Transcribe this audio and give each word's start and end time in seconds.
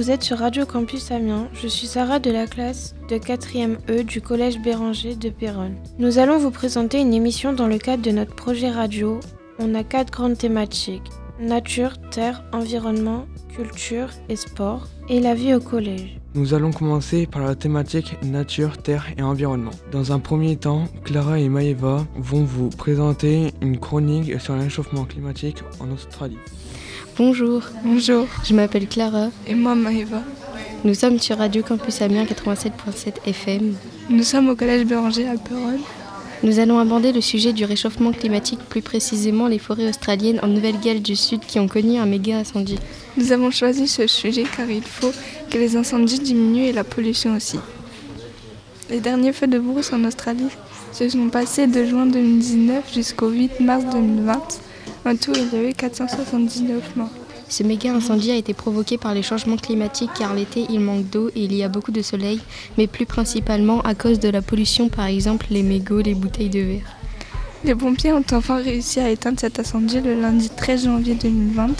Vous 0.00 0.10
êtes 0.10 0.22
sur 0.22 0.38
Radio 0.38 0.64
Campus 0.64 1.10
Amiens. 1.10 1.48
Je 1.52 1.68
suis 1.68 1.86
Sarah 1.86 2.20
de 2.20 2.30
la 2.30 2.46
classe 2.46 2.94
de 3.10 3.16
4e 3.16 3.76
E 3.90 4.02
du 4.02 4.22
collège 4.22 4.58
Béranger 4.58 5.14
de 5.14 5.28
Péronne. 5.28 5.76
Nous 5.98 6.18
allons 6.18 6.38
vous 6.38 6.50
présenter 6.50 7.00
une 7.00 7.12
émission 7.12 7.52
dans 7.52 7.66
le 7.66 7.76
cadre 7.76 8.02
de 8.02 8.10
notre 8.10 8.34
projet 8.34 8.70
radio. 8.70 9.20
On 9.58 9.74
a 9.74 9.84
quatre 9.84 10.10
grandes 10.10 10.38
thématiques 10.38 11.10
nature, 11.38 11.98
terre, 12.10 12.42
environnement, 12.52 13.26
culture 13.54 14.08
et 14.28 14.36
sport, 14.36 14.88
et 15.08 15.20
la 15.20 15.34
vie 15.34 15.54
au 15.54 15.60
collège. 15.60 16.18
Nous 16.34 16.54
allons 16.54 16.70
commencer 16.70 17.26
par 17.26 17.42
la 17.42 17.54
thématique 17.54 18.16
nature, 18.22 18.78
terre 18.78 19.06
et 19.18 19.22
environnement. 19.22 19.72
Dans 19.90 20.12
un 20.12 20.20
premier 20.20 20.56
temps, 20.56 20.84
Clara 21.04 21.40
et 21.40 21.48
Maëva 21.48 22.06
vont 22.16 22.44
vous 22.44 22.68
présenter 22.68 23.52
une 23.60 23.78
chronique 23.78 24.40
sur 24.40 24.54
le 24.54 24.60
réchauffement 24.60 25.04
climatique 25.04 25.62
en 25.80 25.90
Australie. 25.90 26.38
Bonjour. 27.16 27.62
Bonjour. 27.84 28.26
Je 28.44 28.54
m'appelle 28.54 28.86
Clara. 28.86 29.28
Et 29.46 29.54
moi 29.54 29.74
Maëva. 29.74 30.22
Nous 30.84 30.94
sommes 30.94 31.18
sur 31.18 31.38
Radio 31.38 31.62
Campus 31.62 32.00
Amiens 32.02 32.24
87.7 32.24 33.26
FM. 33.26 33.74
Nous 34.08 34.22
sommes 34.22 34.48
au 34.48 34.56
collège 34.56 34.86
Béranger 34.86 35.28
à 35.28 35.36
Péronne. 35.36 35.80
Nous 36.42 36.58
allons 36.58 36.78
aborder 36.78 37.12
le 37.12 37.20
sujet 37.20 37.52
du 37.52 37.64
réchauffement 37.64 38.12
climatique, 38.12 38.60
plus 38.68 38.80
précisément 38.80 39.46
les 39.46 39.58
forêts 39.58 39.88
australiennes 39.88 40.40
en 40.42 40.46
Nouvelle-Galles 40.46 41.02
du 41.02 41.16
Sud 41.16 41.40
qui 41.40 41.58
ont 41.58 41.68
connu 41.68 41.98
un 41.98 42.06
méga 42.06 42.38
incendie. 42.38 42.78
Nous 43.16 43.32
avons 43.32 43.50
choisi 43.50 43.88
ce 43.88 44.06
sujet 44.06 44.44
car 44.56 44.70
il 44.70 44.82
faut 44.82 45.12
que 45.50 45.58
les 45.58 45.76
incendies 45.76 46.20
diminuent 46.20 46.64
et 46.68 46.72
la 46.72 46.84
pollution 46.84 47.36
aussi. 47.36 47.58
Les 48.88 49.00
derniers 49.00 49.32
feux 49.32 49.48
de 49.48 49.58
brousse 49.58 49.92
en 49.92 50.04
Australie 50.04 50.48
se 50.92 51.08
sont 51.08 51.28
passés 51.28 51.66
de 51.66 51.84
juin 51.84 52.06
2019 52.06 52.94
jusqu'au 52.94 53.28
8 53.28 53.60
mars 53.60 53.84
2020. 53.92 54.60
En 55.06 55.16
tout, 55.16 55.32
il 55.34 55.52
y 55.52 55.56
a 55.56 55.68
eu 55.68 55.72
479 55.72 56.96
morts. 56.96 57.08
Ce 57.48 57.62
méga 57.64 57.92
incendie 57.92 58.30
a 58.30 58.36
été 58.36 58.54
provoqué 58.54 58.96
par 58.96 59.12
les 59.12 59.22
changements 59.22 59.56
climatiques 59.56 60.10
car 60.16 60.34
l'été 60.34 60.66
il 60.70 60.78
manque 60.78 61.08
d'eau 61.10 61.30
et 61.34 61.44
il 61.44 61.54
y 61.54 61.64
a 61.64 61.68
beaucoup 61.68 61.90
de 61.90 62.02
soleil, 62.02 62.40
mais 62.78 62.86
plus 62.86 63.06
principalement 63.06 63.80
à 63.80 63.94
cause 63.94 64.20
de 64.20 64.28
la 64.28 64.40
pollution, 64.40 64.88
par 64.88 65.06
exemple 65.06 65.46
les 65.50 65.64
mégots, 65.64 66.00
les 66.00 66.14
bouteilles 66.14 66.50
de 66.50 66.60
verre. 66.60 66.96
Les 67.64 67.74
pompiers 67.74 68.12
ont 68.12 68.24
enfin 68.32 68.56
réussi 68.56 69.00
à 69.00 69.10
éteindre 69.10 69.40
cet 69.40 69.58
incendie 69.58 70.00
le 70.00 70.20
lundi 70.20 70.48
13 70.48 70.84
janvier 70.84 71.14
2020. 71.14 71.70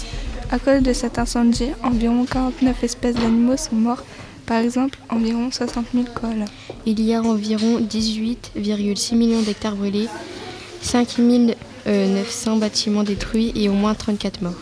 À 0.51 0.59
cause 0.59 0.81
de 0.81 0.91
cet 0.91 1.17
incendie, 1.17 1.69
environ 1.83 2.25
49 2.25 2.83
espèces 2.83 3.15
d'animaux 3.15 3.55
sont 3.55 3.75
morts, 3.75 4.03
par 4.45 4.57
exemple 4.57 4.99
environ 5.09 5.51
60 5.51 5.85
000 5.93 6.05
koalas. 6.13 6.51
Il 6.85 7.01
y 7.01 7.13
a 7.13 7.21
environ 7.21 7.79
18,6 7.79 9.15
millions 9.15 9.41
d'hectares 9.41 9.75
brûlés, 9.75 10.09
5 10.81 11.19
900 11.85 12.57
bâtiments 12.57 13.03
détruits 13.03 13.51
et 13.55 13.69
au 13.69 13.73
moins 13.73 13.93
34 13.93 14.41
morts. 14.41 14.53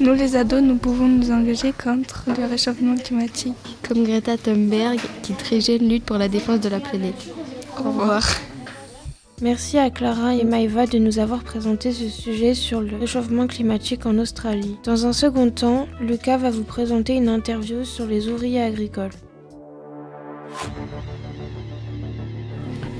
Nous 0.00 0.12
les 0.12 0.34
ados, 0.34 0.60
nous 0.60 0.76
pouvons 0.76 1.06
nous 1.06 1.30
engager 1.30 1.72
contre 1.72 2.24
le 2.26 2.46
réchauffement 2.46 2.96
climatique. 2.96 3.54
Comme 3.86 4.02
Greta 4.02 4.36
Thunberg, 4.36 4.98
qui 5.22 5.34
très 5.34 5.60
jeune 5.60 5.88
lutte 5.88 6.04
pour 6.04 6.18
la 6.18 6.28
défense 6.28 6.60
de 6.60 6.68
la 6.68 6.80
planète. 6.80 7.28
Au 7.78 7.84
revoir. 7.84 8.22
Merci 9.40 9.78
à 9.78 9.90
Clara 9.90 10.34
et 10.34 10.44
Maïva 10.44 10.86
de 10.86 10.98
nous 10.98 11.18
avoir 11.18 11.42
présenté 11.42 11.92
ce 11.92 12.08
sujet 12.08 12.54
sur 12.54 12.80
le 12.80 12.96
réchauffement 12.96 13.46
climatique 13.46 14.06
en 14.06 14.18
Australie. 14.18 14.76
Dans 14.84 15.06
un 15.06 15.12
second 15.12 15.50
temps, 15.50 15.86
Lucas 16.00 16.38
va 16.38 16.50
vous 16.50 16.64
présenter 16.64 17.14
une 17.14 17.28
interview 17.28 17.84
sur 17.84 18.06
les 18.06 18.28
ouvriers 18.28 18.62
agricoles. 18.62 19.10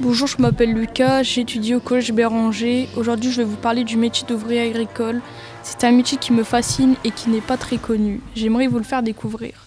Bonjour, 0.05 0.29
je 0.29 0.37
m'appelle 0.37 0.75
Lucas, 0.75 1.23
j'étudie 1.23 1.75
au 1.75 1.81
collège 1.81 2.13
Béranger. 2.13 2.91
Aujourd'hui, 2.95 3.31
je 3.31 3.39
vais 3.39 3.49
vous 3.49 3.57
parler 3.57 3.85
du 3.85 3.97
métier 3.97 4.27
d'ouvrier 4.29 4.61
agricole. 4.61 5.23
C'est 5.63 5.83
un 5.83 5.93
métier 5.93 6.19
qui 6.19 6.35
me 6.35 6.45
fascine 6.45 6.95
et 7.05 7.11
qui 7.11 7.31
n'est 7.31 7.41
pas 7.41 7.57
très 7.57 7.79
connu. 7.79 8.21
J'aimerais 8.37 8.67
vous 8.67 8.77
le 8.77 8.85
faire 8.85 9.03
découvrir. 9.03 9.65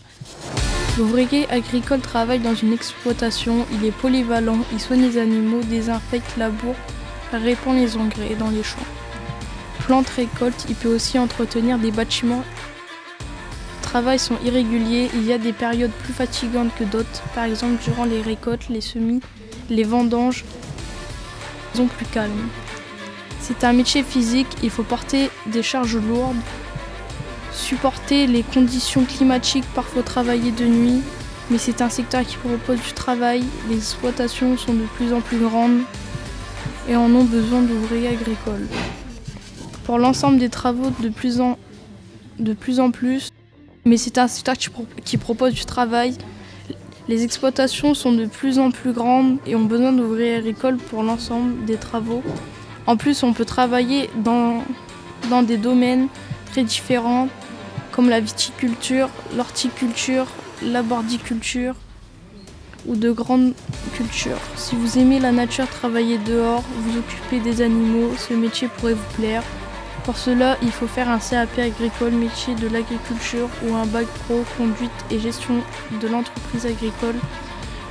L'ouvrier 0.95 1.49
agricole 1.49 2.01
travaille 2.01 2.37
dans 2.37 2.53
une 2.53 2.71
exploitation, 2.71 3.65
il 3.73 3.83
est 3.83 3.91
polyvalent, 3.91 4.59
il 4.71 4.79
soigne 4.79 5.01
les 5.01 5.17
animaux, 5.17 5.61
désinfecte, 5.63 6.37
laboure, 6.37 6.75
répand 7.33 7.75
les 7.75 7.97
engrais 7.97 8.35
dans 8.37 8.51
les 8.51 8.61
champs. 8.61 8.77
Plante, 9.87 10.09
récolte, 10.09 10.67
il 10.69 10.75
peut 10.75 10.93
aussi 10.93 11.17
entretenir 11.17 11.79
des 11.79 11.89
bâtiments. 11.89 12.43
Les 13.19 13.81
travails 13.81 14.19
sont 14.19 14.37
irréguliers, 14.45 15.09
il 15.15 15.25
y 15.25 15.33
a 15.33 15.39
des 15.39 15.53
périodes 15.53 15.89
plus 16.03 16.13
fatigantes 16.13 16.69
que 16.77 16.83
d'autres, 16.83 17.23
par 17.33 17.45
exemple 17.45 17.81
durant 17.83 18.05
les 18.05 18.21
récoltes, 18.21 18.69
les 18.69 18.81
semis, 18.81 19.21
les 19.69 19.83
vendanges 19.83 20.45
sont 21.75 21.87
plus 21.87 22.05
calmes. 22.05 22.49
C'est 23.39 23.63
un 23.63 23.73
métier 23.73 24.03
physique, 24.03 24.47
il 24.63 24.69
faut 24.69 24.83
porter 24.83 25.29
des 25.45 25.63
charges 25.63 25.95
lourdes, 25.95 26.35
supporter 27.53 28.27
les 28.27 28.43
conditions 28.43 29.05
climatiques, 29.05 29.65
parfois 29.73 30.03
travailler 30.03 30.51
de 30.51 30.65
nuit, 30.65 31.01
mais 31.49 31.57
c'est 31.57 31.81
un 31.81 31.89
secteur 31.89 32.25
qui 32.25 32.37
propose 32.37 32.81
du 32.81 32.93
travail, 32.93 33.43
les 33.69 33.77
exploitations 33.77 34.57
sont 34.57 34.73
de 34.73 34.85
plus 34.95 35.13
en 35.13 35.21
plus 35.21 35.39
grandes 35.39 35.81
et 36.89 36.95
en 36.95 37.13
ont 37.13 37.23
besoin 37.23 37.61
d'ouvriers 37.61 38.09
agricoles. 38.09 38.67
Pour 39.85 39.97
l'ensemble 39.97 40.39
des 40.39 40.49
travaux 40.49 40.91
de 40.99 41.09
plus 41.09 41.39
en, 41.39 41.57
plus, 42.91 43.29
mais 43.85 43.95
c'est 43.95 44.17
un 44.17 44.27
secteur 44.27 44.55
qui 45.05 45.17
propose 45.17 45.53
du 45.53 45.63
travail, 45.63 46.17
les 47.07 47.23
exploitations 47.23 47.93
sont 47.93 48.11
de 48.11 48.25
plus 48.25 48.59
en 48.59 48.71
plus 48.71 48.91
grandes 48.91 49.37
et 49.45 49.55
ont 49.55 49.63
besoin 49.63 49.91
d'ouvriers 49.93 50.35
agricoles 50.35 50.77
pour 50.77 51.03
l'ensemble 51.03 51.65
des 51.65 51.77
travaux. 51.77 52.21
En 52.85 52.97
plus, 52.97 53.23
on 53.23 53.33
peut 53.33 53.45
travailler 53.45 54.09
dans, 54.17 54.63
dans 55.29 55.43
des 55.43 55.57
domaines 55.57 56.07
très 56.51 56.63
différents 56.63 57.29
comme 57.91 58.09
la 58.09 58.19
viticulture, 58.19 59.09
l'horticulture, 59.35 60.27
la 60.61 60.83
bordiculture 60.83 61.75
ou 62.85 62.95
de 62.95 63.11
grandes 63.11 63.53
cultures. 63.95 64.39
Si 64.55 64.75
vous 64.75 64.97
aimez 64.97 65.19
la 65.19 65.31
nature, 65.31 65.67
travailler 65.67 66.17
dehors, 66.19 66.63
vous 66.77 66.99
occuper 66.99 67.39
des 67.39 67.61
animaux, 67.61 68.11
ce 68.17 68.33
métier 68.33 68.67
pourrait 68.67 68.93
vous 68.93 69.15
plaire. 69.15 69.43
Pour 70.07 70.15
cela, 70.15 70.57
il 70.61 70.71
faut 70.71 70.87
faire 70.87 71.09
un 71.09 71.19
CAP 71.19 71.59
agricole, 71.59 72.13
métier 72.13 72.55
de 72.55 72.69
l'agriculture 72.69 73.49
ou 73.61 73.75
un 73.75 73.85
bac 73.85 74.05
pro, 74.23 74.45
conduite 74.57 74.89
et 75.11 75.19
gestion 75.19 75.55
de 76.01 76.07
l'entreprise 76.07 76.65
agricole. 76.65 77.15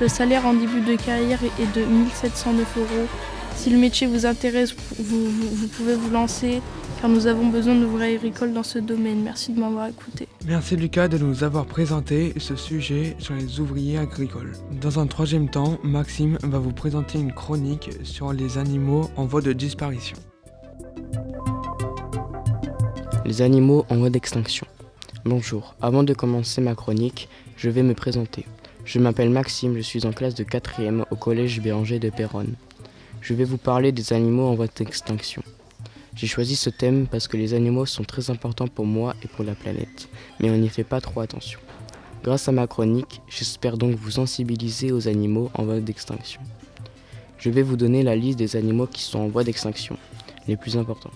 Le 0.01 0.07
salaire 0.07 0.47
en 0.47 0.55
début 0.55 0.81
de 0.81 0.95
carrière 0.95 1.37
est 1.43 1.77
de 1.79 1.85
1709 1.85 2.77
euros. 2.77 3.07
Si 3.55 3.69
le 3.69 3.77
métier 3.77 4.07
vous 4.07 4.25
intéresse, 4.25 4.75
vous, 4.97 5.29
vous, 5.29 5.47
vous 5.47 5.67
pouvez 5.67 5.93
vous 5.93 6.09
lancer 6.09 6.59
car 6.99 7.07
nous 7.07 7.27
avons 7.27 7.49
besoin 7.49 7.75
d'ouvriers 7.75 8.15
agricoles 8.15 8.51
dans 8.51 8.63
ce 8.63 8.79
domaine. 8.79 9.21
Merci 9.21 9.53
de 9.53 9.59
m'avoir 9.59 9.85
écouté. 9.85 10.27
Merci 10.47 10.75
Lucas 10.75 11.09
de 11.09 11.19
nous 11.19 11.43
avoir 11.43 11.67
présenté 11.67 12.33
ce 12.37 12.55
sujet 12.55 13.15
sur 13.19 13.35
les 13.35 13.59
ouvriers 13.59 13.99
agricoles. 13.99 14.53
Dans 14.81 14.97
un 14.97 15.05
troisième 15.05 15.51
temps, 15.51 15.77
Maxime 15.83 16.39
va 16.41 16.57
vous 16.57 16.73
présenter 16.73 17.19
une 17.19 17.31
chronique 17.31 17.91
sur 18.01 18.33
les 18.33 18.57
animaux 18.57 19.11
en 19.17 19.25
voie 19.25 19.41
de 19.41 19.53
disparition. 19.53 20.17
Les 23.27 23.41
animaux 23.41 23.85
en 23.89 23.97
voie 23.97 24.09
d'extinction. 24.09 24.65
Bonjour, 25.25 25.75
avant 25.81 26.03
de 26.03 26.13
commencer 26.13 26.61
ma 26.61 26.75
chronique, 26.75 27.27
je 27.57 27.69
vais 27.69 27.83
me 27.83 27.93
présenter. 27.93 28.45
Je 28.85 28.99
m'appelle 28.99 29.29
Maxime, 29.29 29.75
je 29.75 29.81
suis 29.81 30.05
en 30.05 30.13
classe 30.13 30.33
de 30.33 30.45
4e 30.45 31.03
au 31.11 31.17
collège 31.17 31.59
Béranger 31.59 31.99
de 31.99 32.09
Péronne. 32.09 32.55
Je 33.19 33.33
vais 33.33 33.43
vous 33.43 33.57
parler 33.57 33.91
des 33.91 34.13
animaux 34.13 34.47
en 34.47 34.55
voie 34.55 34.67
d'extinction. 34.73 35.43
J'ai 36.15 36.25
choisi 36.25 36.55
ce 36.55 36.69
thème 36.69 37.05
parce 37.05 37.27
que 37.27 37.35
les 37.35 37.53
animaux 37.53 37.85
sont 37.85 38.05
très 38.05 38.29
importants 38.29 38.69
pour 38.69 38.85
moi 38.85 39.13
et 39.21 39.27
pour 39.27 39.43
la 39.43 39.55
planète, 39.55 40.07
mais 40.39 40.49
on 40.49 40.55
n'y 40.55 40.69
fait 40.69 40.85
pas 40.85 41.01
trop 41.01 41.19
attention. 41.19 41.59
Grâce 42.23 42.47
à 42.47 42.53
ma 42.53 42.65
chronique, 42.65 43.21
j'espère 43.27 43.75
donc 43.75 43.95
vous 43.95 44.11
sensibiliser 44.11 44.93
aux 44.93 45.09
animaux 45.09 45.51
en 45.53 45.65
voie 45.65 45.81
d'extinction. 45.81 46.39
Je 47.39 47.49
vais 47.49 47.61
vous 47.61 47.75
donner 47.75 48.03
la 48.03 48.15
liste 48.15 48.39
des 48.39 48.55
animaux 48.55 48.87
qui 48.87 49.01
sont 49.01 49.19
en 49.19 49.27
voie 49.27 49.43
d'extinction, 49.43 49.97
les 50.47 50.55
plus 50.55 50.77
importants. 50.77 51.11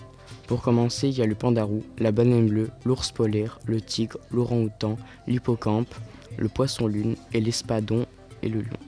Pour 0.46 0.60
commencer, 0.60 1.08
il 1.08 1.18
y 1.18 1.22
a 1.22 1.26
le 1.26 1.34
pandarou, 1.34 1.82
la 1.98 2.12
baleine 2.12 2.48
bleue, 2.48 2.70
l'ours 2.84 3.12
polaire, 3.12 3.58
le 3.66 3.80
tigre, 3.80 4.18
l'orang-outan, 4.30 4.96
l'hippocampe, 5.26 5.94
le 6.36 6.48
poisson-lune 6.48 7.16
et 7.32 7.40
l'espadon 7.40 8.06
et 8.42 8.48
le 8.48 8.60
lion. 8.60 8.78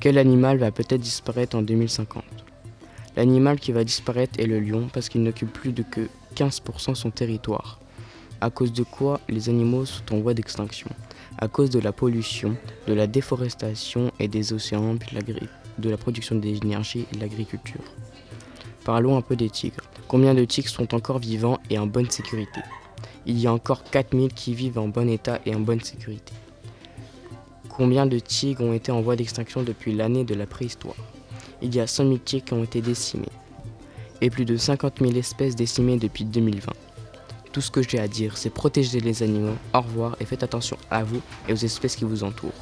Quel 0.00 0.18
animal 0.18 0.58
va 0.58 0.70
peut-être 0.70 1.00
disparaître 1.00 1.56
en 1.56 1.62
2050 1.62 2.22
L'animal 3.16 3.58
qui 3.58 3.72
va 3.72 3.82
disparaître 3.82 4.38
est 4.38 4.46
le 4.46 4.60
lion 4.60 4.88
parce 4.92 5.08
qu'il 5.08 5.22
n'occupe 5.22 5.52
plus 5.52 5.72
de 5.72 5.82
que 5.82 6.08
15% 6.36 6.94
son 6.94 7.10
territoire. 7.10 7.80
À 8.42 8.50
cause 8.50 8.72
de 8.74 8.82
quoi 8.82 9.20
les 9.30 9.48
animaux 9.48 9.86
sont 9.86 10.14
en 10.14 10.20
voie 10.20 10.34
d'extinction 10.34 10.90
À 11.38 11.48
cause 11.48 11.70
de 11.70 11.80
la 11.80 11.92
pollution, 11.92 12.54
de 12.86 12.92
la 12.92 13.06
déforestation 13.06 14.12
et 14.20 14.28
des 14.28 14.52
océans, 14.52 14.96
de 15.78 15.90
la 15.90 15.96
production 15.96 16.36
d'énergie 16.36 17.06
et 17.10 17.16
de 17.16 17.20
l'agriculture. 17.20 17.80
Parlons 18.84 19.16
un 19.16 19.22
peu 19.22 19.34
des 19.34 19.48
tigres. 19.48 19.84
Combien 20.08 20.34
de 20.34 20.44
tigres 20.44 20.68
sont 20.68 20.94
encore 20.94 21.18
vivants 21.18 21.58
et 21.68 21.78
en 21.78 21.86
bonne 21.86 22.08
sécurité 22.10 22.60
Il 23.26 23.40
y 23.40 23.48
a 23.48 23.52
encore 23.52 23.82
4000 23.82 24.32
qui 24.32 24.54
vivent 24.54 24.78
en 24.78 24.86
bon 24.86 25.08
état 25.08 25.40
et 25.44 25.54
en 25.54 25.58
bonne 25.58 25.80
sécurité. 25.80 26.32
Combien 27.68 28.06
de 28.06 28.20
tigres 28.20 28.62
ont 28.62 28.72
été 28.72 28.92
en 28.92 29.00
voie 29.00 29.16
d'extinction 29.16 29.64
depuis 29.64 29.94
l'année 29.94 30.24
de 30.24 30.34
la 30.34 30.46
préhistoire? 30.46 30.94
Il 31.60 31.74
y 31.74 31.80
a 31.80 31.88
100 31.88 32.04
000 32.04 32.18
tigres 32.18 32.44
qui 32.44 32.52
ont 32.54 32.62
été 32.62 32.80
décimés 32.80 33.26
et 34.20 34.30
plus 34.30 34.44
de 34.44 34.56
50 34.56 35.00
000 35.00 35.12
espèces 35.14 35.56
décimées 35.56 35.98
depuis 35.98 36.24
2020. 36.24 36.72
Tout 37.52 37.60
ce 37.60 37.70
que 37.70 37.82
j'ai 37.82 37.98
à 37.98 38.06
dire, 38.06 38.36
c'est 38.36 38.50
protéger 38.50 39.00
les 39.00 39.22
animaux. 39.22 39.56
Au 39.74 39.80
revoir 39.80 40.16
et 40.20 40.24
faites 40.24 40.42
attention 40.42 40.76
à 40.90 41.02
vous 41.02 41.20
et 41.48 41.52
aux 41.52 41.56
espèces 41.56 41.96
qui 41.96 42.04
vous 42.04 42.22
entourent. 42.22 42.52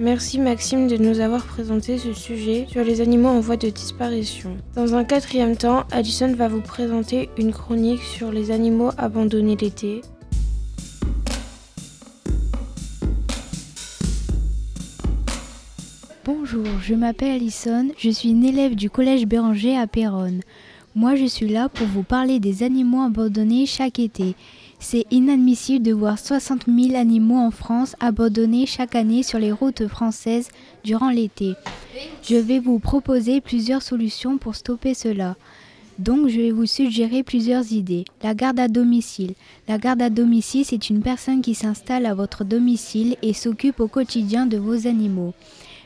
Merci 0.00 0.38
Maxime 0.38 0.86
de 0.86 0.96
nous 0.96 1.18
avoir 1.18 1.44
présenté 1.44 1.98
ce 1.98 2.12
sujet 2.12 2.66
sur 2.70 2.84
les 2.84 3.00
animaux 3.00 3.30
en 3.30 3.40
voie 3.40 3.56
de 3.56 3.68
disparition. 3.68 4.56
Dans 4.76 4.94
un 4.94 5.02
quatrième 5.02 5.56
temps, 5.56 5.86
Addison 5.90 6.32
va 6.34 6.46
vous 6.46 6.60
présenter 6.60 7.30
une 7.36 7.50
chronique 7.50 8.02
sur 8.02 8.30
les 8.30 8.52
animaux 8.52 8.90
abandonnés 8.96 9.56
l'été. 9.56 10.02
Bonjour, 16.24 16.64
je 16.80 16.94
m'appelle 16.94 17.32
Alison, 17.32 17.88
je 17.98 18.10
suis 18.10 18.30
une 18.30 18.44
élève 18.44 18.76
du 18.76 18.90
collège 18.90 19.26
Béranger 19.26 19.76
à 19.76 19.88
Péronne. 19.88 20.42
Moi 20.94 21.16
je 21.16 21.24
suis 21.24 21.48
là 21.48 21.68
pour 21.68 21.88
vous 21.88 22.04
parler 22.04 22.38
des 22.38 22.62
animaux 22.62 23.02
abandonnés 23.02 23.66
chaque 23.66 23.98
été. 23.98 24.36
C'est 24.80 25.06
inadmissible 25.10 25.84
de 25.84 25.92
voir 25.92 26.18
60 26.18 26.66
000 26.66 26.96
animaux 26.96 27.36
en 27.36 27.50
France 27.50 27.96
abandonnés 28.00 28.66
chaque 28.66 28.94
année 28.94 29.22
sur 29.22 29.38
les 29.38 29.52
routes 29.52 29.88
françaises 29.88 30.48
durant 30.84 31.10
l'été. 31.10 31.54
Je 32.22 32.36
vais 32.36 32.60
vous 32.60 32.78
proposer 32.78 33.40
plusieurs 33.40 33.82
solutions 33.82 34.38
pour 34.38 34.54
stopper 34.54 34.94
cela. 34.94 35.36
Donc 35.98 36.28
je 36.28 36.40
vais 36.40 36.52
vous 36.52 36.66
suggérer 36.66 37.24
plusieurs 37.24 37.72
idées. 37.72 38.04
La 38.22 38.34
garde 38.34 38.60
à 38.60 38.68
domicile. 38.68 39.34
La 39.66 39.78
garde 39.78 40.00
à 40.00 40.10
domicile, 40.10 40.64
c'est 40.64 40.90
une 40.90 41.02
personne 41.02 41.42
qui 41.42 41.56
s'installe 41.56 42.06
à 42.06 42.14
votre 42.14 42.44
domicile 42.44 43.16
et 43.20 43.32
s'occupe 43.32 43.80
au 43.80 43.88
quotidien 43.88 44.46
de 44.46 44.58
vos 44.58 44.86
animaux. 44.86 45.34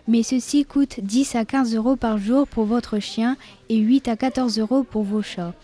Mais 0.07 0.23
ceci 0.23 0.67
coûte 0.67 1.01
10 1.01 1.35
à 1.37 1.45
15 1.47 1.75
euros 1.77 1.97
par 1.97 2.19
jour 2.19 2.47
pour 2.47 2.67
votre 2.67 2.99
chien 2.99 3.37
et 3.71 3.79
8 3.79 4.09
à 4.09 4.17
14 4.17 4.59
euros 4.59 4.83
pour 4.83 5.03
vos 5.03 5.23
chats. 5.23 5.55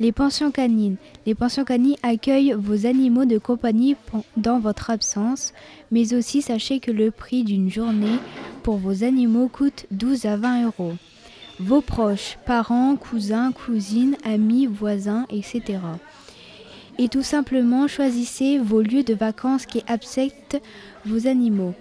Les 0.00 0.12
pensions 0.12 0.50
canines. 0.50 0.96
Les 1.26 1.34
pensions 1.34 1.66
canines 1.66 1.96
accueillent 2.02 2.54
vos 2.56 2.86
animaux 2.86 3.26
de 3.26 3.36
compagnie 3.36 3.96
dans 4.38 4.58
votre 4.58 4.88
absence, 4.88 5.52
mais 5.90 6.14
aussi 6.14 6.40
sachez 6.40 6.80
que 6.80 6.90
le 6.90 7.10
prix 7.10 7.44
d'une 7.44 7.70
journée 7.70 8.18
pour 8.62 8.78
vos 8.78 9.04
animaux 9.04 9.48
coûte 9.48 9.84
12 9.90 10.24
à 10.24 10.38
20 10.38 10.64
euros. 10.64 10.94
Vos 11.58 11.82
proches, 11.82 12.38
parents, 12.46 12.96
cousins, 12.96 13.52
cousines, 13.52 14.16
amis, 14.24 14.64
voisins, 14.64 15.26
etc. 15.28 15.80
Et 16.96 17.08
tout 17.08 17.22
simplement 17.22 17.86
choisissez 17.86 18.58
vos 18.58 18.80
lieux 18.80 19.02
de 19.02 19.12
vacances 19.12 19.66
qui 19.66 19.82
acceptent 19.86 20.62
vos 21.04 21.26
animaux. 21.26 21.74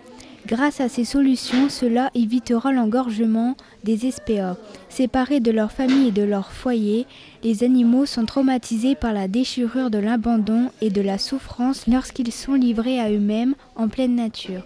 Grâce 0.49 0.81
à 0.81 0.89
ces 0.89 1.05
solutions, 1.05 1.69
cela 1.69 2.09
évitera 2.15 2.71
l'engorgement 2.73 3.55
des 3.83 4.09
SPA. 4.09 4.57
Séparés 4.89 5.41
de 5.41 5.51
leur 5.51 5.71
famille 5.71 6.07
et 6.07 6.11
de 6.11 6.23
leur 6.23 6.51
foyer, 6.51 7.05
les 7.43 7.63
animaux 7.63 8.07
sont 8.07 8.25
traumatisés 8.25 8.95
par 8.95 9.13
la 9.13 9.27
déchirure 9.27 9.91
de 9.91 9.99
l'abandon 9.99 10.71
et 10.81 10.89
de 10.89 11.01
la 11.01 11.19
souffrance 11.19 11.85
lorsqu'ils 11.85 12.31
sont 12.31 12.55
livrés 12.55 12.99
à 12.99 13.11
eux-mêmes 13.11 13.53
en 13.75 13.89
pleine 13.89 14.15
nature. 14.15 14.63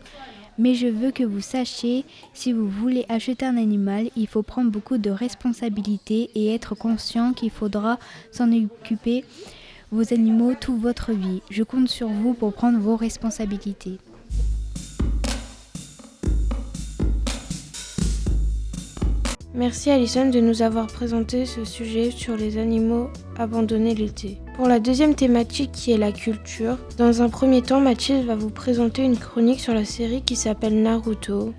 Mais 0.57 0.74
je 0.74 0.88
veux 0.88 1.12
que 1.12 1.25
vous 1.25 1.41
sachiez, 1.41 2.06
si 2.33 2.53
vous 2.53 2.69
voulez 2.69 3.06
acheter 3.09 3.45
un 3.45 3.57
animal, 3.57 4.09
il 4.15 4.27
faut 4.27 4.41
prendre 4.41 4.71
beaucoup 4.71 4.97
de 4.97 5.09
responsabilités 5.09 6.29
et 6.33 6.56
être 6.56 6.75
conscient 6.75 7.33
qu'il 7.33 7.51
faudra 7.51 8.00
s'en 8.31 8.53
occuper 8.53 9.25
vos 9.91 10.13
animaux 10.13 10.53
toute 10.57 10.79
votre 10.79 11.12
vie. 11.12 11.41
Je 11.50 11.63
compte 11.63 11.89
sur 11.89 12.07
vous 12.07 12.33
pour 12.33 12.53
prendre 12.53 12.79
vos 12.79 12.95
responsabilités. 12.95 13.97
Merci 19.55 19.91
Alison 19.91 20.29
de 20.29 20.39
nous 20.39 20.63
avoir 20.63 20.88
présenté 20.88 21.45
ce 21.45 21.63
sujet 21.63 22.09
sur 22.09 22.35
les 22.35 22.57
animaux 22.57 23.09
abandonnés 23.38 23.94
l'été. 23.94 24.39
Pour 24.55 24.67
la 24.67 24.79
deuxième 24.79 25.13
thématique 25.13 25.71
qui 25.71 25.91
est 25.91 25.97
la 25.97 26.11
culture, 26.11 26.77
dans 26.97 27.21
un 27.21 27.29
premier 27.29 27.61
temps 27.61 27.79
Mathilde 27.79 28.25
va 28.25 28.35
vous 28.35 28.50
présenter 28.50 29.03
une 29.03 29.17
chronique 29.17 29.59
sur 29.59 29.75
la 29.75 29.85
série 29.85 30.23
qui 30.23 30.35
s'appelle 30.35 30.81
Naruto. 30.81 31.53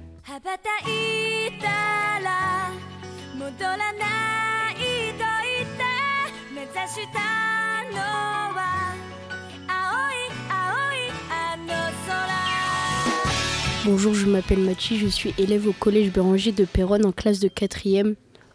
Bonjour, 13.87 14.15
je 14.15 14.25
m'appelle 14.25 14.61
Mathis, 14.61 14.99
je 14.99 15.07
suis 15.07 15.35
élève 15.37 15.69
au 15.69 15.75
collège 15.75 16.11
Béranger 16.11 16.53
de 16.53 16.65
Péronne 16.65 17.05
en 17.05 17.13
classe 17.13 17.39
de 17.39 17.49
4e. 17.49 18.15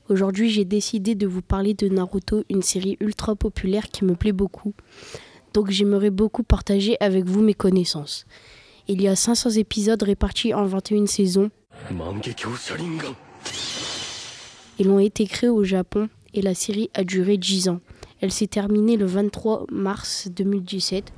Aujourd'hui, 0.09 0.49
j'ai 0.49 0.65
décidé 0.65 1.13
de 1.13 1.27
vous 1.27 1.43
parler 1.43 1.75
de 1.75 1.87
Naruto, 1.87 2.43
une 2.49 2.63
série 2.63 2.97
ultra 2.99 3.35
populaire 3.35 3.89
qui 3.89 4.05
me 4.05 4.15
plaît 4.15 4.31
beaucoup. 4.31 4.73
Donc 5.53 5.69
j'aimerais 5.69 6.09
beaucoup 6.09 6.41
partager 6.41 6.97
avec 6.99 7.25
vous 7.25 7.41
mes 7.41 7.53
connaissances. 7.53 8.25
Il 8.87 9.03
y 9.03 9.07
a 9.07 9.15
500 9.15 9.51
épisodes 9.51 10.01
répartis 10.01 10.55
en 10.55 10.65
21 10.65 11.05
saisons. 11.05 11.51
Ils 14.79 14.89
ont 14.89 14.99
été 14.99 15.27
créés 15.27 15.51
au 15.51 15.63
Japon 15.63 16.09
et 16.33 16.41
la 16.41 16.55
série 16.55 16.89
a 16.95 17.03
duré 17.03 17.37
10 17.37 17.69
ans. 17.69 17.81
Elle 18.21 18.31
s'est 18.31 18.47
terminée 18.47 18.97
le 18.97 19.05
23 19.05 19.67
mars 19.69 20.27
2017. 20.31 21.13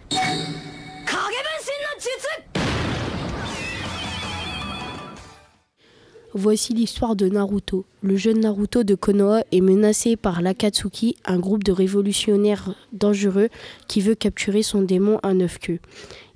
Voici 6.33 6.73
l'histoire 6.73 7.17
de 7.17 7.27
Naruto. 7.27 7.85
Le 8.01 8.15
jeune 8.15 8.39
Naruto 8.39 8.83
de 8.83 8.95
Konoha 8.95 9.43
est 9.51 9.59
menacé 9.59 10.15
par 10.15 10.41
l'Akatsuki, 10.41 11.17
un 11.25 11.37
groupe 11.39 11.65
de 11.65 11.73
révolutionnaires 11.73 12.73
dangereux 12.93 13.49
qui 13.89 13.99
veut 13.99 14.15
capturer 14.15 14.63
son 14.63 14.81
démon 14.81 15.19
à 15.23 15.33
neuf 15.33 15.59
queues. 15.59 15.79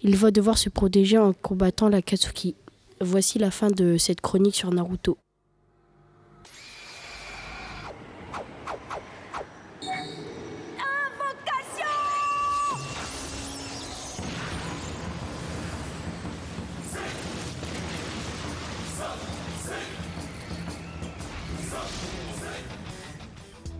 Il 0.01 0.17
va 0.17 0.31
devoir 0.31 0.57
se 0.57 0.67
protéger 0.67 1.17
en 1.17 1.31
combattant 1.31 1.87
l'Akatsuki. 1.87 2.55
Voici 2.99 3.39
la 3.39 3.51
fin 3.51 3.69
de 3.69 3.95
cette 3.97 4.19
chronique 4.19 4.55
sur 4.55 4.69
Naruto. 4.69 5.17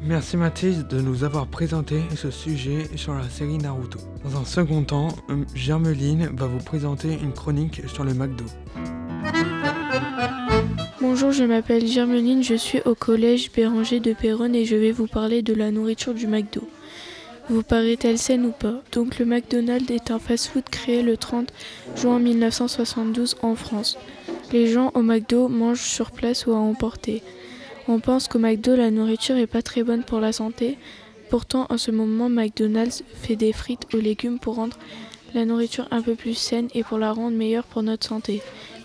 Merci 0.08 0.38
Mathilde 0.38 0.88
de 0.88 1.02
nous 1.02 1.24
avoir 1.24 1.48
présenté 1.48 2.04
ce 2.16 2.30
sujet 2.30 2.88
sur 2.96 3.16
la 3.16 3.28
série 3.28 3.58
Naruto. 3.58 3.98
Dans 4.24 4.40
un 4.40 4.46
second 4.46 4.84
temps, 4.84 5.08
Germeline 5.56 6.30
va 6.32 6.46
vous 6.46 6.60
présenter 6.60 7.14
une 7.24 7.34
chronique 7.34 7.82
sur 7.88 8.04
le 8.04 8.14
McDo. 8.14 8.46
Bonjour, 11.02 11.32
je 11.32 11.44
m'appelle 11.44 11.88
Germeline, 11.88 12.44
je 12.44 12.54
suis 12.54 12.82
au 12.86 12.94
collège 12.94 13.52
Béranger 13.52 14.00
de 14.00 14.14
Péronne 14.14 14.54
et 14.54 14.66
je 14.66 14.76
vais 14.76 14.92
vous 14.92 15.08
parler 15.08 15.42
de 15.42 15.56
la 15.56 15.72
nourriture 15.72 16.14
du 16.14 16.28
McDo. 16.28 16.70
Vous 17.50 17.64
paraît-elle 17.64 18.20
saine 18.20 18.46
ou 18.46 18.52
pas? 18.52 18.84
Donc 18.92 19.18
le 19.18 19.26
McDonald's 19.26 19.90
est 19.90 20.12
un 20.12 20.20
fast-food 20.20 20.66
créé 20.70 21.02
le 21.02 21.18
30 21.18 21.52
juin 21.96 22.20
1972 22.20 23.38
en 23.42 23.56
France. 23.56 23.98
Les 24.54 24.68
gens 24.68 24.92
au 24.94 25.02
McDo 25.02 25.48
mangent 25.48 25.82
sur 25.82 26.12
place 26.12 26.46
ou 26.46 26.52
à 26.52 26.58
emporter. 26.58 27.24
On 27.88 28.00
pense 28.00 28.28
qu'au 28.28 28.40
McDo, 28.40 28.76
la 28.76 28.90
nourriture 28.90 29.38
est 29.38 29.48
pas 29.48 29.62
très 29.62 29.84
bonne 29.84 30.04
pour 30.04 30.20
la 30.20 30.34
santé. 30.34 30.78
Pourtant, 31.30 31.68
en 31.70 31.78
ce 31.78 31.92
moment, 31.92 32.30
McDonald's 32.30 33.04
fait 33.14 33.36
des 33.36 33.54
frites 33.54 33.88
aux 33.94 34.00
légumes 34.00 34.40
pour 34.40 34.56
rendre 34.56 34.78
la 35.36 35.46
nourriture 35.46 35.88
un 35.92 36.02
peu 36.02 36.16
plus 36.16 36.34
saine 36.34 36.68
et 36.74 36.84
pour 36.84 36.98
la 36.98 37.12
rendre 37.12 37.36
meilleure 37.36 37.66
pour 37.66 37.84
notre 37.84 38.08
santé. 38.08 38.42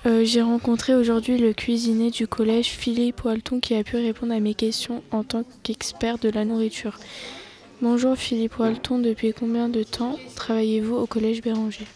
Euh, 0.07 0.25
j'ai 0.25 0.43
rencontré 0.43 0.95
aujourd'hui 0.95 1.39
le 1.39 1.53
cuisinier 1.53 2.11
du 2.11 2.27
collège 2.27 2.69
Philippe 2.69 3.25
Walton 3.25 3.61
qui 3.61 3.75
a 3.75 3.85
pu 3.85 3.97
répondre 3.97 4.33
à 4.33 4.41
mes 4.41 4.55
questions 4.55 5.03
en 5.13 5.25
tant 5.25 5.45
qu'expert 5.63 6.19
de 6.19 6.29
la 6.29 6.45
nourriture. 6.45 6.99
Bonjour 7.83 8.17
Philippe 8.17 8.59
Walton, 8.59 8.99
depuis 8.99 9.33
combien 9.33 9.69
de 9.69 9.83
temps 9.83 10.17
travaillez-vous 10.37 10.97
au 10.97 11.07
collège 11.07 11.41
Béranger? 11.43 11.87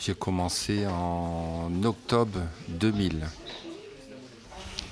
J'ai 0.00 0.14
commencé 0.14 0.86
en 0.86 1.70
octobre 1.84 2.40
2000. 2.68 3.26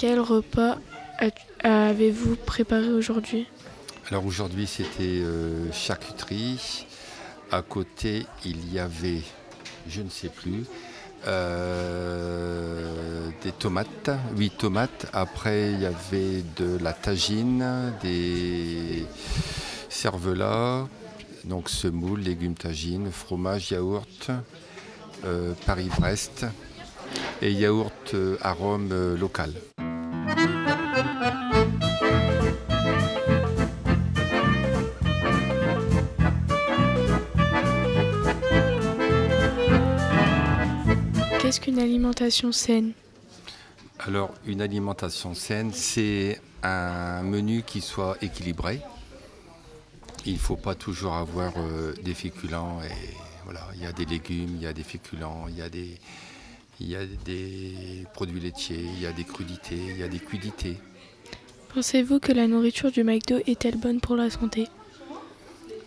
Quel 0.07 0.21
repas 0.21 0.77
avez-vous 1.63 2.37
préparé 2.37 2.91
aujourd'hui? 2.91 3.47
Alors 4.11 4.27
aujourd'hui 4.27 4.67
c'était 4.67 5.23
euh, 5.23 5.73
charcuterie. 5.73 6.85
À 7.51 7.63
côté 7.63 8.27
il 8.45 8.71
y 8.71 8.79
avait, 8.79 9.23
je 9.89 10.03
ne 10.03 10.11
sais 10.11 10.29
plus, 10.29 10.67
euh, 11.27 13.31
des 13.43 13.53
tomates, 13.53 14.11
oui 14.37 14.51
tomates. 14.51 15.07
Après 15.15 15.73
il 15.73 15.81
y 15.81 15.87
avait 15.87 16.45
de 16.59 16.77
la 16.83 16.93
tagine, 16.93 17.95
des 18.03 19.07
cervelas, 19.89 20.87
donc 21.45 21.71
semoule, 21.71 22.21
légumes 22.21 22.57
tagine, 22.57 23.11
fromage, 23.11 23.71
yaourt, 23.71 24.31
euh, 25.25 25.55
Paris-Brest 25.65 26.45
et 27.41 27.53
yaourt 27.53 28.15
arôme 28.43 29.15
local. 29.15 29.55
Qu'est-ce 41.41 41.61
qu'une 41.61 41.79
alimentation 41.79 42.53
saine? 42.53 42.93
Alors, 43.99 44.33
une 44.47 44.63
alimentation 44.63 45.35
saine, 45.35 45.73
c'est 45.73 46.41
un 46.63 47.23
menu 47.23 47.63
qui 47.63 47.81
soit 47.81 48.17
équilibré. 48.23 48.81
Il 50.27 50.35
ne 50.35 50.39
faut 50.39 50.57
pas 50.57 50.75
toujours 50.75 51.15
avoir 51.15 51.53
euh, 51.59 51.93
des 52.03 52.15
féculents. 52.15 52.81
Et, 52.83 53.15
voilà, 53.45 53.61
il 53.75 53.83
y 53.83 53.87
a 53.87 53.93
des 53.93 54.07
légumes, 54.07 54.57
il 54.57 54.63
y 54.63 54.67
a 54.67 54.73
des 54.73 54.83
féculents, 54.83 55.47
il 55.49 55.57
y 55.57 55.63
a 55.63 55.69
des, 55.69 55.99
il 56.81 56.89
y 56.89 56.97
a 56.97 57.05
des 57.25 58.07
produits 58.13 58.41
laitiers, 58.41 58.85
il 58.97 59.01
y 59.01 59.07
a 59.07 59.13
des 59.13 59.25
crudités, 59.25 59.77
il 59.77 59.99
y 59.99 60.03
a 60.03 60.09
des 60.09 60.19
cuidités. 60.19 60.77
Pensez-vous 61.73 62.21
que 62.21 62.33
la 62.33 62.47
nourriture 62.47 62.93
du 62.93 63.03
McDo 63.03 63.39
est-elle 63.47 63.77
bonne 63.77 64.01
pour 64.01 64.17
la 64.17 64.31
santé? 64.31 64.69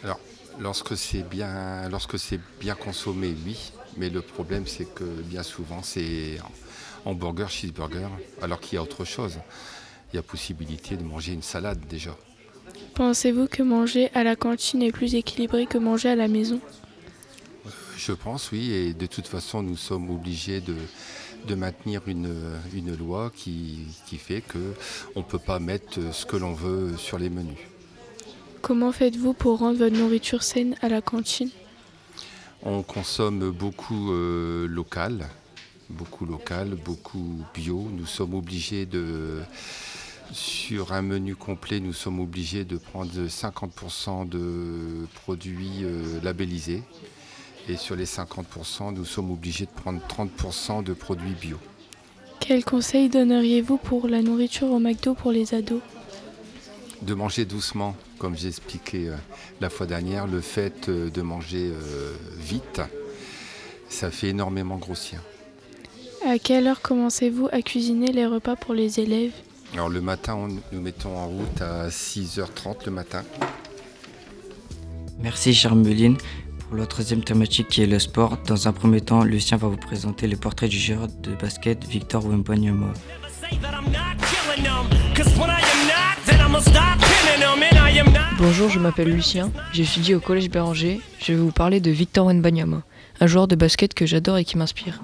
Alors, 0.03 0.20
lorsque 0.60 0.98
c'est 0.98 1.27
bien, 1.27 1.88
lorsque 1.89 2.20
c'est 2.20 2.39
bien 2.60 2.75
consommé, 2.75 3.34
oui. 3.46 3.72
Mais 3.96 4.10
le 4.10 4.22
problème, 4.22 4.67
c'est 4.67 4.94
que 4.94 5.03
bien 5.03 5.44
souvent, 5.44 5.82
c'est 5.82 6.38
hamburger, 7.06 7.50
cheeseburger, 7.50 8.10
alors 8.41 8.60
qu'il 8.60 8.75
y 8.75 8.77
a 8.77 8.84
autre 8.84 9.06
chose. 9.06 9.39
Il 10.12 10.17
y 10.17 10.20
a 10.20 10.22
possibilité 10.22 10.98
de 10.98 11.03
manger 11.03 11.34
une 11.34 11.41
salade 11.41 11.79
déjà. 11.89 12.15
Pensez-vous 12.94 13.48
que 13.48 13.63
manger 13.63 14.10
à 14.13 14.24
la 14.24 14.36
cantine 14.36 14.84
est 14.84 14.91
plus 14.91 15.15
équilibré 15.15 15.65
que 15.65 15.77
manger 15.77 16.10
à 16.10 16.15
la 16.15 16.27
maison? 16.27 16.60
Je 17.97 18.11
pense, 18.13 18.51
oui. 18.51 18.71
Et 18.71 18.93
de 18.93 19.05
toute 19.05 19.27
façon, 19.27 19.63
nous 19.63 19.77
sommes 19.77 20.09
obligés 20.09 20.61
de, 20.61 20.75
de 21.47 21.55
maintenir 21.55 22.01
une, 22.07 22.33
une, 22.73 22.95
loi 22.95 23.31
qui, 23.35 23.79
qui 24.05 24.17
fait 24.17 24.41
qu'on 24.41 25.19
ne 25.19 25.25
peut 25.25 25.39
pas 25.39 25.59
mettre 25.59 26.13
ce 26.13 26.25
que 26.25 26.37
l'on 26.37 26.53
veut 26.53 26.95
sur 26.97 27.17
les 27.17 27.29
menus. 27.29 27.57
Comment 28.61 28.91
faites-vous 28.91 29.33
pour 29.33 29.59
rendre 29.59 29.79
votre 29.79 29.95
nourriture 29.95 30.43
saine 30.43 30.75
à 30.81 30.89
la 30.89 31.01
cantine? 31.01 31.49
On 32.63 32.81
consomme 32.81 33.51
beaucoup 33.51 34.11
euh, 34.11 34.67
local, 34.67 35.27
beaucoup 35.89 36.25
local, 36.25 36.75
beaucoup 36.83 37.43
bio. 37.53 37.87
Nous 37.91 38.05
sommes 38.05 38.33
obligés 38.33 38.85
de... 38.85 39.41
Sur 40.33 40.91
un 40.91 41.01
menu 41.01 41.37
complet, 41.37 41.79
nous 41.79 41.93
sommes 41.93 42.19
obligés 42.19 42.65
de 42.65 42.75
prendre 42.75 43.09
50% 43.13 44.27
de 44.27 45.07
produits 45.13 45.83
euh, 45.83 46.19
labellisés. 46.21 46.83
Et 47.69 47.75
sur 47.75 47.95
les 47.95 48.05
50%, 48.05 48.93
nous 48.93 49.03
sommes 49.03 49.31
obligés 49.31 49.65
de 49.65 49.71
prendre 49.71 50.00
30% 50.07 50.83
de 50.83 50.93
produits 50.93 51.36
bio. 51.39 51.57
Quel 52.39 52.63
conseil 52.63 53.09
donneriez-vous 53.09 53.77
pour 53.77 54.07
la 54.07 54.21
nourriture 54.21 54.71
au 54.71 54.79
McDo 54.79 55.15
pour 55.15 55.31
les 55.31 55.53
ados? 55.53 55.81
De 57.01 57.13
manger 57.13 57.43
doucement, 57.43 57.95
comme 58.19 58.38
j'ai 58.38 58.47
expliqué 58.47 59.09
euh, 59.09 59.15
la 59.59 59.69
fois 59.69 59.86
dernière. 59.86 60.27
Le 60.27 60.39
fait 60.39 60.88
euh, 60.88 61.09
de 61.09 61.21
manger 61.21 61.71
euh, 61.71 62.13
vite, 62.38 62.81
ça 63.89 64.12
fait 64.12 64.29
énormément 64.29 64.77
grossir. 64.77 65.21
À 66.25 66.39
quelle 66.39 66.67
heure 66.67 66.81
commencez-vous 66.81 67.50
à 67.51 67.62
cuisiner 67.62 68.13
les 68.13 68.25
repas 68.25 68.55
pour 68.55 68.74
les 68.74 69.00
élèves? 69.00 69.33
Alors 69.74 69.89
le 69.89 70.00
matin, 70.00 70.47
nous 70.71 70.81
mettons 70.81 71.15
en 71.17 71.27
route 71.27 71.62
à 71.62 71.89
6h30 71.89 72.86
le 72.86 72.91
matin. 72.91 73.24
Merci 75.19 75.53
Charmeline 75.53 76.17
pour 76.67 76.77
la 76.77 76.86
troisième 76.86 77.24
thématique 77.24 77.67
qui 77.69 77.81
est 77.81 77.88
le 77.88 78.00
sport. 78.00 78.38
Dans 78.47 78.67
un 78.67 78.74
premier 78.74 79.01
temps, 79.01 79.24
Lucien 79.24 79.57
va 79.57 79.67
vous 79.67 79.77
présenter 79.77 80.27
le 80.27 80.36
portrait 80.36 80.67
du 80.67 80.77
joueur 80.77 81.07
de 81.07 81.33
basket 81.36 81.86
Victor 81.86 82.25
Wembanyama. 82.25 82.93
Bonjour, 88.38 88.69
je 88.69 88.79
m'appelle 88.79 89.09
Lucien, 89.09 89.51
j'étudie 89.74 90.13
au 90.13 90.19
Collège 90.19 90.50
Béranger. 90.50 91.00
Je 91.19 91.33
vais 91.33 91.39
vous 91.39 91.51
parler 91.51 91.79
de 91.79 91.91
Victor 91.91 92.27
Wembanyama, 92.27 92.83
un 93.19 93.27
joueur 93.27 93.47
de 93.47 93.55
basket 93.55 93.93
que 93.93 94.05
j'adore 94.05 94.38
et 94.38 94.45
qui 94.45 94.57
m'inspire. 94.57 95.01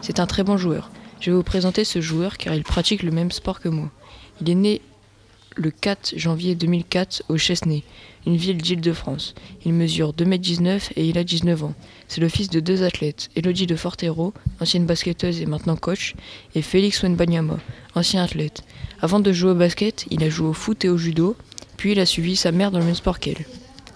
C'est 0.00 0.20
un 0.20 0.26
très 0.26 0.44
bon 0.44 0.56
joueur. 0.56 0.90
Je 1.20 1.30
vais 1.30 1.36
vous 1.36 1.42
présenter 1.42 1.84
ce 1.84 2.00
joueur 2.00 2.38
car 2.38 2.54
il 2.54 2.62
pratique 2.62 3.02
le 3.02 3.10
même 3.10 3.30
sport 3.30 3.60
que 3.60 3.68
moi. 3.68 3.90
Il 4.40 4.50
est 4.50 4.54
né 4.54 4.82
le 5.56 5.70
4 5.70 6.14
janvier 6.16 6.54
2004 6.54 7.24
au 7.28 7.36
Chesnay, 7.36 7.82
une 8.26 8.36
ville 8.36 8.58
d'Île-de-France. 8.58 9.34
Il 9.64 9.72
mesure 9.72 10.12
2m19 10.12 10.90
et 10.96 11.06
il 11.06 11.18
a 11.18 11.24
19 11.24 11.64
ans. 11.64 11.74
C'est 12.08 12.20
le 12.20 12.28
fils 12.28 12.50
de 12.50 12.60
deux 12.60 12.82
athlètes, 12.82 13.30
Elodie 13.36 13.66
de 13.66 13.76
Fortero, 13.76 14.32
ancienne 14.60 14.86
basketteuse 14.86 15.40
et 15.40 15.46
maintenant 15.46 15.76
coach, 15.76 16.14
et 16.54 16.62
Félix 16.62 17.02
Wenbanyama, 17.02 17.58
ancien 17.94 18.22
athlète. 18.22 18.62
Avant 19.00 19.20
de 19.20 19.32
jouer 19.32 19.50
au 19.50 19.56
basket, 19.56 20.06
il 20.10 20.22
a 20.24 20.30
joué 20.30 20.48
au 20.48 20.52
foot 20.52 20.84
et 20.84 20.88
au 20.88 20.96
judo, 20.96 21.36
puis 21.76 21.92
il 21.92 22.00
a 22.00 22.06
suivi 22.06 22.36
sa 22.36 22.52
mère 22.52 22.70
dans 22.70 22.78
le 22.78 22.84
même 22.84 22.94
sport 22.94 23.18
qu'elle. 23.18 23.44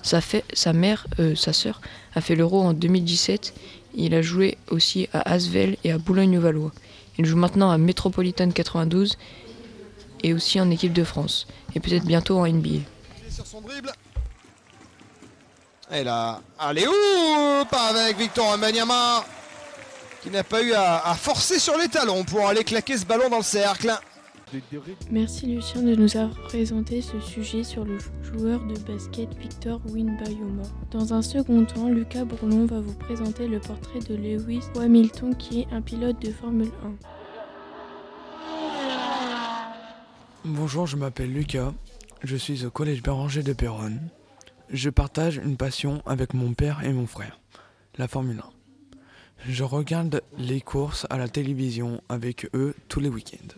Sa, 0.03 0.21
sa 0.53 0.73
mère, 0.73 1.07
euh, 1.19 1.35
sa 1.35 1.53
sœur, 1.53 1.81
a 2.15 2.21
fait 2.21 2.37
l'Euro 2.37 2.63
en 2.63 2.73
2017. 2.73 3.55
Il 3.95 4.15
a 4.15 4.23
joué 4.23 4.57
aussi 4.71 5.09
à 5.13 5.33
Asvel 5.33 5.77
et 5.85 5.91
à 5.91 5.99
Boulogne-Valois. 5.99 6.73
Il 7.19 7.25
joue 7.25 7.37
maintenant 7.37 7.71
à 7.71 7.79
Metropolitan 7.79 8.51
92 8.51 9.17
et 10.23 10.35
aussi 10.35 10.61
en 10.61 10.71
équipe 10.71 10.93
de 10.93 11.05
France, 11.05 11.47
et 11.75 11.81
peut-être 11.81 12.05
bientôt 12.05 12.39
en 12.39 12.47
NBA. 12.47 12.81
Sur 13.31 13.47
son 13.47 13.61
dribble. 13.61 13.93
Et 15.93 16.03
là, 16.03 16.41
allez 16.59 16.87
où 16.87 17.65
Pas 17.71 17.89
avec 17.91 18.19
Victor 18.19 18.59
Mbanyama 18.59 19.25
qui 20.23 20.31
n'a 20.31 20.43
pas 20.43 20.61
eu 20.61 20.73
à, 20.73 21.07
à, 21.07 21.15
forcer 21.15 21.61
sur 21.61 21.79
les 21.79 21.87
talons 21.87 22.25
pour 22.25 22.49
aller 22.49 22.65
claquer 22.65 22.99
ce 22.99 23.07
ballon 23.07 23.29
dans 23.29 23.37
le 23.37 23.43
cercle. 23.45 23.93
Merci 25.11 25.47
Lucien 25.47 25.83
de 25.83 25.97
nous 25.97 26.17
avoir 26.17 26.41
présenté 26.43 27.03
ce 27.03 27.19
sujet 27.21 27.65
sur 27.65 27.85
le 27.85 27.99
joueur 28.23 28.61
de 28.61 28.79
basket 28.81 29.29
Victor 29.37 29.81
Winbayoma. 29.87 30.63
Dans 30.93 31.13
un 31.13 31.21
second 31.23 31.65
temps, 31.65 31.89
Lucas 31.89 32.25
Bourlon 32.25 32.65
va 32.65 32.81
vous 32.81 32.95
présenter 32.95 33.49
le 33.49 33.59
portrait 33.59 33.99
de 34.09 34.15
Lewis 34.15 34.63
Hamilton 34.81 35.35
qui 35.37 35.63
est 35.63 35.67
un 35.73 35.81
pilote 35.81 36.21
de 36.23 36.31
Formule 36.31 36.71
1. 36.85 37.16
Bonjour, 40.49 40.87
je 40.87 40.95
m'appelle 40.95 41.33
Lucas. 41.33 41.75
Je 42.23 42.37
suis 42.37 42.65
au 42.65 42.71
collège 42.71 43.03
Béranger 43.03 43.43
de 43.43 43.53
Péronne. 43.53 43.99
Je 44.71 44.91
partage 44.91 45.39
une 45.39 45.57
passion 45.57 46.03
avec 46.07 46.35
mon 46.35 46.55
père 46.55 46.85
et 46.85 46.93
mon 46.93 47.09
frère, 47.09 47.41
la 47.99 48.07
Formule 48.07 48.39
1. 48.39 49.49
Je 49.49 49.65
regarde 49.65 50.23
les 50.39 50.61
courses 50.61 51.05
à 51.11 51.19
la 51.19 51.27
télévision 51.29 52.01
avec 52.09 52.49
eux 52.55 52.77
tous 52.87 53.01
les 53.01 53.09
week-ends. 53.09 53.57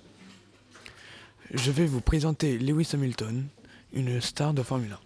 Je 1.52 1.70
vais 1.70 1.84
vous 1.84 2.00
présenter 2.00 2.58
Lewis 2.58 2.88
Hamilton, 2.94 3.46
une 3.92 4.22
star 4.22 4.54
de 4.54 4.62
Formule 4.62 4.96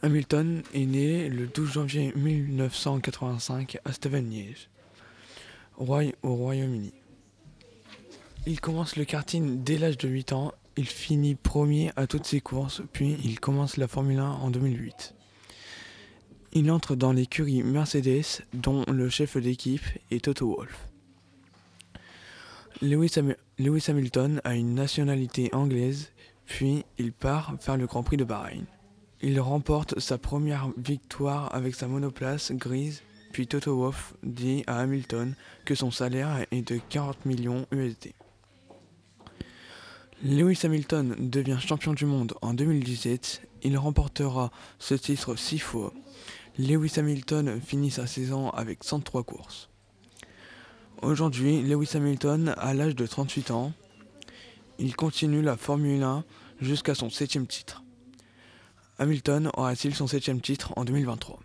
1. 0.00 0.06
Hamilton 0.06 0.62
est 0.72 0.86
né 0.86 1.28
le 1.28 1.46
12 1.46 1.70
janvier 1.70 2.14
1985 2.16 3.76
à 3.84 3.92
Stevenage, 3.92 4.70
au 5.76 5.84
Royaume-Uni. 5.84 6.94
Il 8.44 8.60
commence 8.60 8.96
le 8.96 9.04
karting 9.04 9.62
dès 9.62 9.78
l'âge 9.78 9.98
de 9.98 10.08
8 10.08 10.32
ans, 10.32 10.52
il 10.76 10.86
finit 10.86 11.36
premier 11.36 11.92
à 11.94 12.08
toutes 12.08 12.26
ses 12.26 12.40
courses, 12.40 12.82
puis 12.92 13.16
il 13.22 13.38
commence 13.38 13.76
la 13.76 13.86
Formule 13.86 14.18
1 14.18 14.24
en 14.24 14.50
2008. 14.50 15.14
Il 16.54 16.68
entre 16.72 16.96
dans 16.96 17.12
l'écurie 17.12 17.62
Mercedes, 17.62 18.42
dont 18.52 18.84
le 18.90 19.08
chef 19.08 19.36
d'équipe 19.36 19.84
est 20.10 20.24
Toto 20.24 20.56
Wolff. 20.56 20.88
Lewis, 22.80 23.12
Ham 23.16 23.36
Lewis, 23.58 23.84
Hamilton 23.86 24.40
a 24.42 24.56
une 24.56 24.74
nationalité 24.74 25.48
anglaise, 25.54 26.10
puis 26.46 26.84
il 26.98 27.12
part 27.12 27.54
faire 27.60 27.76
le 27.76 27.86
Grand 27.86 28.02
Prix 28.02 28.16
de 28.16 28.24
Bahreïn. 28.24 28.64
Il 29.20 29.38
remporte 29.38 30.00
sa 30.00 30.18
première 30.18 30.68
victoire 30.76 31.54
avec 31.54 31.76
sa 31.76 31.86
monoplace 31.86 32.50
grise, 32.50 33.02
puis 33.30 33.46
Toto 33.46 33.76
Wolff 33.76 34.14
dit 34.24 34.64
à 34.66 34.80
Hamilton 34.80 35.36
que 35.64 35.76
son 35.76 35.92
salaire 35.92 36.44
est 36.50 36.68
de 36.68 36.80
40 36.88 37.24
millions 37.24 37.66
USD. 37.70 38.12
Lewis 40.24 40.60
Hamilton 40.62 41.16
devient 41.18 41.58
champion 41.60 41.94
du 41.94 42.06
monde 42.06 42.34
en 42.42 42.54
2017. 42.54 43.42
Il 43.64 43.76
remportera 43.76 44.52
ce 44.78 44.94
titre 44.94 45.34
six 45.34 45.58
fois. 45.58 45.92
Lewis 46.58 46.92
Hamilton 46.96 47.60
finit 47.60 47.90
sa 47.90 48.06
saison 48.06 48.50
avec 48.50 48.84
103 48.84 49.24
courses. 49.24 49.68
Aujourd'hui, 51.00 51.62
Lewis 51.62 51.90
Hamilton 51.94 52.54
a 52.56 52.72
l'âge 52.72 52.94
de 52.94 53.04
38 53.04 53.50
ans. 53.50 53.72
Il 54.78 54.94
continue 54.94 55.42
la 55.42 55.56
Formule 55.56 56.04
1 56.04 56.22
jusqu'à 56.60 56.94
son 56.94 57.10
septième 57.10 57.48
titre. 57.48 57.82
Hamilton 59.00 59.50
aura-t-il 59.56 59.92
son 59.92 60.06
septième 60.06 60.40
titre 60.40 60.72
en 60.76 60.84
2023 60.84 61.40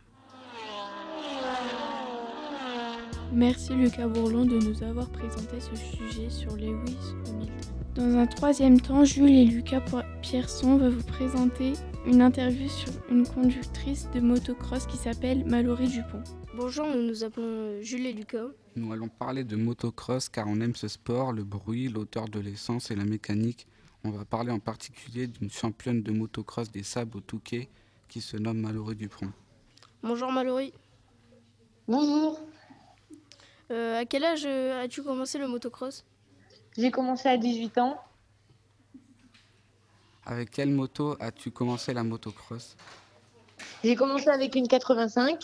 Merci 3.34 3.74
Lucas 3.74 4.08
Bourlon 4.08 4.46
de 4.46 4.60
nous 4.60 4.84
avoir 4.84 5.10
présenté 5.10 5.60
ce 5.60 5.76
sujet 5.76 6.30
sur 6.30 6.56
Lewis 6.56 7.16
Hamilton. 7.28 7.77
Dans 7.98 8.16
un 8.16 8.28
troisième 8.28 8.80
temps, 8.80 9.04
Jules 9.06 9.32
et 9.32 9.44
Lucas 9.44 9.84
Pierson 10.22 10.78
vont 10.78 10.92
vous 10.92 11.04
présenter 11.04 11.74
une 12.06 12.22
interview 12.22 12.70
sur 12.70 12.92
une 13.10 13.26
conductrice 13.26 14.08
de 14.14 14.20
motocross 14.20 14.86
qui 14.86 14.98
s'appelle 14.98 15.44
Mallory 15.46 15.88
Dupont. 15.88 16.22
Bonjour, 16.56 16.86
nous 16.86 17.02
nous 17.02 17.24
appelons 17.24 17.82
Jules 17.82 18.06
et 18.06 18.14
Lucas. 18.14 18.50
Nous 18.76 18.94
allons 18.94 19.08
parler 19.08 19.44
de 19.44 19.56
motocross 19.56 20.30
car 20.30 20.46
on 20.48 20.62
aime 20.62 20.76
ce 20.76 20.88
sport, 20.88 21.34
le 21.34 21.44
bruit, 21.44 21.88
l'auteur 21.88 22.30
de 22.30 22.40
l'essence 22.40 22.92
et 22.92 22.96
la 22.96 23.04
mécanique. 23.04 23.66
On 24.04 24.12
va 24.12 24.26
parler 24.26 24.52
en 24.52 24.60
particulier 24.60 25.26
d'une 25.26 25.50
championne 25.50 26.04
de 26.04 26.12
motocross 26.12 26.70
des 26.72 26.84
sables 26.84 27.18
au 27.18 27.22
Touquet 27.22 27.68
qui 28.10 28.22
se 28.22 28.38
nomme 28.38 28.60
Mallory 28.60 28.96
Dupont. 28.96 29.32
Bonjour 30.04 30.32
Mallory. 30.32 30.72
Bonjour. 31.88 32.40
à 33.72 34.06
quel 34.06 34.24
âge 34.24 34.46
as-tu 34.46 35.02
commencé 35.02 35.40
le 35.40 35.48
motocross? 35.48 36.06
J'ai 36.78 36.92
commencé 36.92 37.28
à 37.28 37.38
18 37.38 37.78
ans. 37.80 38.00
Avec 40.26 40.52
quelle 40.52 40.70
moto 40.70 41.16
as-tu 41.20 41.52
commencé 41.52 41.94
la 41.94 42.04
motocross? 42.04 42.76
J'ai 43.84 43.96
commencé 43.96 44.28
avec 44.30 44.56
une 44.56 44.68
85. 44.68 45.44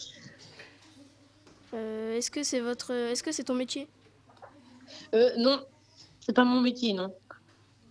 est-ce 1.73 2.29
que 2.29 2.43
c'est 2.43 2.59
votre, 2.59 2.91
est-ce 2.91 3.23
que 3.23 3.31
c'est 3.31 3.45
ton 3.45 3.55
métier? 3.55 3.87
Euh, 5.13 5.31
Non, 5.37 5.63
c'est 6.19 6.33
pas 6.33 6.43
mon 6.43 6.61
métier, 6.61 6.93
non. 6.93 7.13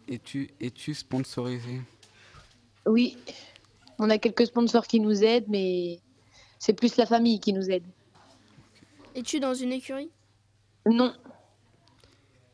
Es-tu 0.08 0.50
es-tu 0.60 0.94
sponsorisé? 0.94 1.80
Oui, 2.86 3.16
on 3.98 4.10
a 4.10 4.18
quelques 4.18 4.46
sponsors 4.46 4.86
qui 4.86 5.00
nous 5.00 5.24
aident, 5.24 5.48
mais 5.48 6.00
c'est 6.58 6.74
plus 6.74 6.96
la 6.96 7.06
famille 7.06 7.40
qui 7.40 7.52
nous 7.52 7.70
aide. 7.70 7.84
Es-tu 9.14 9.40
dans 9.40 9.54
une 9.54 9.72
écurie? 9.72 10.10
Non. 10.86 11.14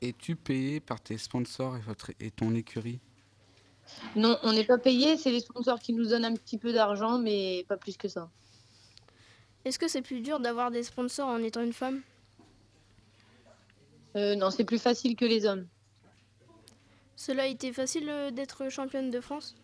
Es-tu 0.00 0.36
payé 0.36 0.80
par 0.80 1.00
tes 1.00 1.18
sponsors 1.18 1.76
et, 1.76 1.80
votre, 1.80 2.12
et 2.20 2.30
ton 2.30 2.54
écurie? 2.54 3.00
Non, 4.16 4.38
on 4.42 4.52
n'est 4.52 4.64
pas 4.64 4.78
payé, 4.78 5.16
c'est 5.16 5.30
les 5.30 5.40
sponsors 5.40 5.80
qui 5.80 5.92
nous 5.92 6.06
donnent 6.06 6.24
un 6.24 6.34
petit 6.34 6.58
peu 6.58 6.72
d'argent, 6.72 7.18
mais 7.18 7.64
pas 7.68 7.76
plus 7.76 7.96
que 7.96 8.06
ça. 8.08 8.30
Est-ce 9.64 9.78
que 9.78 9.88
c'est 9.88 10.02
plus 10.02 10.20
dur 10.20 10.40
d'avoir 10.40 10.70
des 10.70 10.82
sponsors 10.82 11.28
en 11.28 11.38
étant 11.38 11.62
une 11.62 11.72
femme? 11.72 12.02
Euh, 14.16 14.36
Non, 14.36 14.50
c'est 14.50 14.64
plus 14.64 14.78
facile 14.78 15.16
que 15.16 15.24
les 15.24 15.46
hommes. 15.46 15.66
Cela 17.16 17.44
a 17.44 17.46
été 17.46 17.72
facile 17.72 18.08
euh, 18.08 18.30
d'être 18.30 18.68
championne 18.68 19.10
de 19.10 19.20
France? 19.20 19.56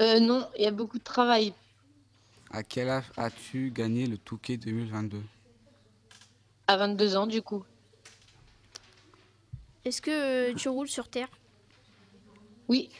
Euh, 0.00 0.20
Non, 0.20 0.48
il 0.56 0.62
y 0.62 0.66
a 0.66 0.70
beaucoup 0.70 0.98
de 0.98 1.04
travail. 1.04 1.52
À 2.52 2.62
quel 2.62 2.88
âge 2.88 3.04
as-tu 3.16 3.70
gagné 3.70 4.06
le 4.06 4.16
Touquet 4.16 4.56
2022 4.56 5.22
À 6.66 6.76
22 6.76 7.16
ans, 7.16 7.26
du 7.26 7.42
coup. 7.42 7.64
Est-ce 9.84 10.02
que 10.02 10.52
tu 10.54 10.68
roules 10.68 10.88
sur 10.88 11.08
terre? 11.08 11.28
Oui. 12.68 12.90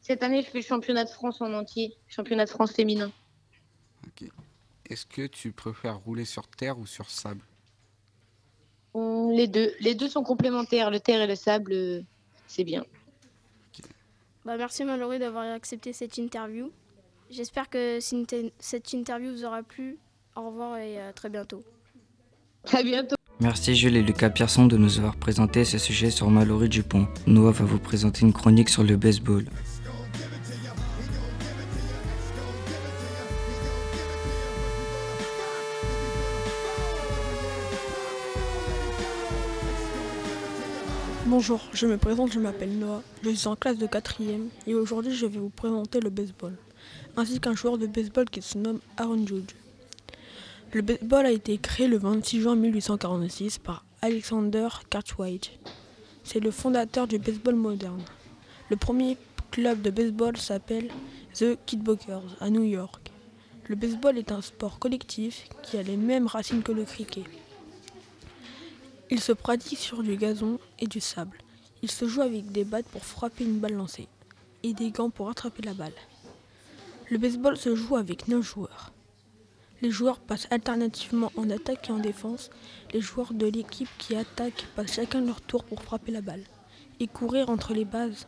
Cette 0.00 0.22
année, 0.22 0.42
je 0.42 0.48
fais 0.48 0.58
le 0.58 0.64
championnat 0.64 1.04
de 1.04 1.10
France 1.10 1.40
en 1.40 1.52
entier, 1.52 1.94
championnat 2.08 2.44
de 2.44 2.50
France 2.50 2.72
féminin. 2.72 3.10
Ok. 4.06 4.28
Est-ce 4.88 5.04
que 5.04 5.26
tu 5.26 5.52
préfères 5.52 5.98
rouler 5.98 6.24
sur 6.24 6.46
terre 6.48 6.78
ou 6.78 6.86
sur 6.86 7.10
sable? 7.10 7.42
Hum, 8.94 9.32
Les 9.32 9.48
deux. 9.48 9.72
Les 9.80 9.94
deux 9.94 10.08
sont 10.08 10.22
complémentaires. 10.22 10.90
Le 10.90 11.00
terre 11.00 11.20
et 11.22 11.26
le 11.26 11.34
sable, 11.34 11.72
euh, 11.72 12.02
c'est 12.46 12.64
bien. 12.64 12.84
Bah, 14.44 14.56
merci 14.56 14.84
Mallory 14.84 15.18
d'avoir 15.18 15.42
accepté 15.52 15.92
cette 15.92 16.18
interview. 16.18 16.70
J'espère 17.30 17.68
que 17.68 17.98
cette 18.60 18.92
interview 18.92 19.32
vous 19.32 19.44
aura 19.44 19.64
plu. 19.64 19.98
Au 20.36 20.46
revoir 20.46 20.78
et 20.78 21.00
à 21.00 21.12
très 21.12 21.28
bientôt. 21.28 21.64
À 22.72 22.82
bientôt. 22.84 23.15
Merci 23.38 23.74
Jules 23.74 23.96
et 23.96 24.02
Lucas 24.02 24.30
Pierson 24.30 24.64
de 24.64 24.78
nous 24.78 24.96
avoir 24.96 25.14
présenté 25.14 25.66
ce 25.66 25.76
sujet 25.76 26.10
sur 26.10 26.30
Mallory 26.30 26.70
Dupont. 26.70 27.06
Noah 27.26 27.52
va 27.52 27.66
vous 27.66 27.78
présenter 27.78 28.22
une 28.22 28.32
chronique 28.32 28.70
sur 28.70 28.82
le 28.82 28.96
baseball. 28.96 29.44
Bonjour, 41.26 41.60
je 41.74 41.86
me 41.86 41.98
présente, 41.98 42.32
je 42.32 42.38
m'appelle 42.38 42.78
Noah, 42.78 43.02
je 43.22 43.30
suis 43.30 43.48
en 43.48 43.56
classe 43.56 43.76
de 43.76 43.86
4ème 43.86 44.46
et 44.66 44.74
aujourd'hui 44.74 45.14
je 45.14 45.26
vais 45.26 45.38
vous 45.38 45.50
présenter 45.50 46.00
le 46.00 46.08
baseball, 46.08 46.54
ainsi 47.18 47.38
qu'un 47.38 47.54
joueur 47.54 47.76
de 47.76 47.86
baseball 47.86 48.24
qui 48.30 48.40
se 48.40 48.56
nomme 48.56 48.78
Aaron 48.96 49.26
Judge. 49.26 49.52
Le 50.72 50.82
baseball 50.82 51.26
a 51.26 51.30
été 51.30 51.58
créé 51.58 51.86
le 51.86 51.96
26 51.96 52.40
juin 52.40 52.56
1846 52.56 53.58
par 53.58 53.84
Alexander 54.02 54.66
Cartwright. 54.90 55.52
C'est 56.24 56.40
le 56.40 56.50
fondateur 56.50 57.06
du 57.06 57.18
baseball 57.18 57.54
moderne. 57.54 58.02
Le 58.68 58.76
premier 58.76 59.16
club 59.52 59.80
de 59.80 59.90
baseball 59.90 60.36
s'appelle 60.36 60.90
The 61.34 61.56
Kidbockers 61.66 62.36
à 62.40 62.50
New 62.50 62.64
York. 62.64 63.12
Le 63.68 63.76
baseball 63.76 64.18
est 64.18 64.32
un 64.32 64.42
sport 64.42 64.80
collectif 64.80 65.48
qui 65.62 65.78
a 65.78 65.82
les 65.82 65.96
mêmes 65.96 66.26
racines 66.26 66.64
que 66.64 66.72
le 66.72 66.84
cricket. 66.84 67.24
Il 69.08 69.20
se 69.20 69.32
pratique 69.32 69.78
sur 69.78 70.02
du 70.02 70.16
gazon 70.16 70.58
et 70.80 70.88
du 70.88 71.00
sable. 71.00 71.38
Il 71.82 71.90
se 71.92 72.08
joue 72.08 72.22
avec 72.22 72.50
des 72.50 72.64
battes 72.64 72.88
pour 72.88 73.04
frapper 73.04 73.44
une 73.44 73.60
balle 73.60 73.74
lancée 73.74 74.08
et 74.64 74.72
des 74.72 74.90
gants 74.90 75.10
pour 75.10 75.30
attraper 75.30 75.62
la 75.62 75.74
balle. 75.74 75.92
Le 77.08 77.18
baseball 77.18 77.56
se 77.56 77.76
joue 77.76 77.96
avec 77.96 78.26
9 78.26 78.42
joueurs. 78.42 78.92
Les 79.82 79.90
joueurs 79.90 80.18
passent 80.20 80.48
alternativement 80.50 81.30
en 81.36 81.50
attaque 81.50 81.88
et 81.88 81.92
en 81.92 81.98
défense. 81.98 82.50
Les 82.94 83.00
joueurs 83.00 83.34
de 83.34 83.46
l'équipe 83.46 83.88
qui 83.98 84.16
attaquent 84.16 84.66
passent 84.74 84.94
chacun 84.94 85.20
leur 85.20 85.40
tour 85.40 85.64
pour 85.64 85.82
frapper 85.82 86.12
la 86.12 86.22
balle 86.22 86.44
et 86.98 87.06
courir 87.06 87.50
entre 87.50 87.74
les 87.74 87.84
bases. 87.84 88.26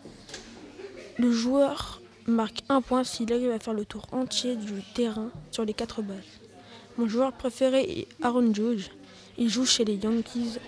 Le 1.16 1.32
joueur 1.32 2.02
marque 2.26 2.62
un 2.68 2.82
point 2.82 3.02
s'il 3.02 3.32
arrive 3.32 3.50
à 3.50 3.58
faire 3.58 3.72
le 3.72 3.86
tour 3.86 4.06
entier 4.12 4.56
du 4.56 4.82
terrain 4.94 5.30
sur 5.50 5.64
les 5.64 5.72
quatre 5.72 6.02
bases. 6.02 6.16
Mon 6.98 7.08
joueur 7.08 7.32
préféré 7.32 7.82
est 8.00 8.08
Aaron 8.22 8.52
Judge. 8.52 8.90
Il 9.38 9.48
joue 9.48 9.64
chez 9.64 9.84
les 9.84 9.96
Yankees 9.96 10.58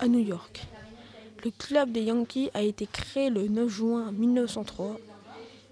à 0.00 0.08
New 0.08 0.24
York. 0.24 0.62
Le 1.44 1.50
club 1.50 1.92
des 1.92 2.02
Yankees 2.04 2.50
a 2.54 2.62
été 2.62 2.86
créé 2.86 3.28
le 3.28 3.48
9 3.48 3.68
juin 3.68 4.12
1903. 4.12 4.96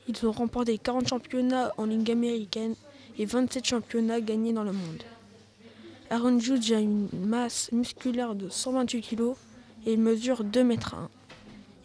Ils 0.07 0.27
ont 0.27 0.33
remporté 0.33 0.77
40 0.77 1.09
championnats 1.09 1.73
en 1.79 1.87
Ligue 1.87 2.11
américaine 2.11 2.75
et 3.19 3.25
27 3.25 3.65
championnats 3.65 4.21
gagnés 4.21 4.53
dans 4.53 4.65
le 4.65 4.73
monde. 4.73 5.03
Aaron 6.11 6.39
Judge 6.39 6.73
a 6.73 6.81
une 6.81 7.09
masse 7.13 7.71
musculaire 7.73 8.35
de 8.35 8.49
128 8.49 9.03
kg 9.03 9.33
et 9.87 9.97
mesure 9.97 10.45
2 10.45 10.65
mètres 10.65 10.95
1. 10.95 11.09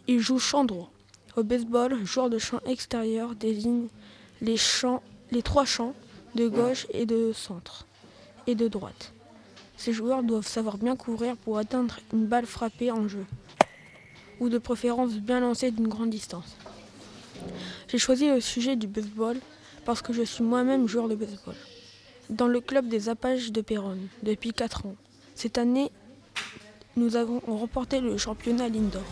Il 0.08 0.20
joue 0.20 0.38
champ 0.38 0.64
droit. 0.64 0.90
Au 1.36 1.42
baseball, 1.42 2.04
joueur 2.04 2.28
de 2.28 2.38
champ 2.38 2.60
extérieur 2.66 3.34
désigne 3.34 3.86
les, 4.40 4.56
champs, 4.56 5.02
les 5.30 5.42
trois 5.42 5.64
champs 5.64 5.94
de 6.34 6.48
gauche 6.48 6.86
et 6.92 7.06
de 7.06 7.32
centre 7.32 7.86
et 8.46 8.54
de 8.54 8.68
droite. 8.68 9.12
Ces 9.76 9.92
joueurs 9.92 10.22
doivent 10.22 10.46
savoir 10.46 10.76
bien 10.76 10.96
courir 10.96 11.36
pour 11.36 11.58
atteindre 11.58 11.98
une 12.12 12.26
balle 12.26 12.46
frappée 12.46 12.90
en 12.90 13.08
jeu, 13.08 13.24
ou 14.38 14.48
de 14.48 14.58
préférence 14.58 15.14
bien 15.14 15.40
lancée 15.40 15.70
d'une 15.70 15.88
grande 15.88 16.10
distance. 16.10 16.56
J'ai 17.88 17.98
choisi 17.98 18.28
le 18.28 18.40
sujet 18.40 18.76
du 18.76 18.86
baseball 18.86 19.38
parce 19.84 20.02
que 20.02 20.12
je 20.12 20.22
suis 20.22 20.44
moi-même 20.44 20.88
joueur 20.88 21.08
de 21.08 21.14
baseball. 21.14 21.54
Dans 22.28 22.48
le 22.48 22.60
club 22.60 22.88
des 22.88 23.08
Apaches 23.08 23.50
de 23.50 23.60
Péronne 23.60 24.06
depuis 24.22 24.52
4 24.52 24.86
ans. 24.86 24.94
Cette 25.34 25.58
année, 25.58 25.90
nous 26.96 27.16
avons 27.16 27.40
remporté 27.46 28.00
le 28.00 28.16
championnat 28.18 28.68
Lindor. 28.68 29.02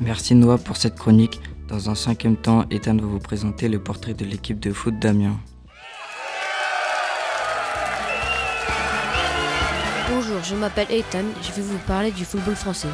Merci 0.00 0.34
Noah 0.34 0.58
pour 0.58 0.76
cette 0.76 0.96
chronique. 0.96 1.40
Dans 1.68 1.90
un 1.90 1.94
cinquième 1.94 2.36
temps, 2.36 2.64
Ethan 2.70 2.96
va 2.96 3.06
vous 3.06 3.18
présenter 3.18 3.68
le 3.68 3.78
portrait 3.78 4.14
de 4.14 4.24
l'équipe 4.24 4.58
de 4.58 4.72
foot 4.72 4.98
d'Amiens. 4.98 5.38
Bonjour, 10.10 10.42
je 10.42 10.56
m'appelle 10.56 10.90
Ethan, 10.90 11.24
je 11.42 11.52
vais 11.52 11.62
vous 11.62 11.78
parler 11.86 12.10
du 12.10 12.24
football 12.24 12.56
français. 12.56 12.88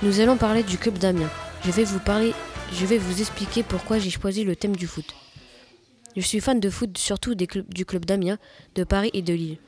Nous 0.00 0.20
allons 0.20 0.36
parler 0.36 0.62
du 0.62 0.78
club 0.78 0.96
d'Amiens. 0.96 1.30
Je 1.64 1.72
vais 1.72 2.98
vous 2.98 3.20
expliquer 3.20 3.64
pourquoi 3.64 3.98
j'ai 3.98 4.10
choisi 4.10 4.44
le 4.44 4.54
thème 4.54 4.76
du 4.76 4.86
foot. 4.86 5.12
Je 6.16 6.20
suis 6.20 6.38
fan 6.38 6.60
de 6.60 6.70
foot 6.70 6.96
surtout 6.96 7.34
du 7.34 7.84
club 7.84 8.04
d'Amiens, 8.04 8.38
de 8.76 8.84
Paris 8.84 9.10
et 9.12 9.22
de 9.22 9.34
Lille. 9.34 9.58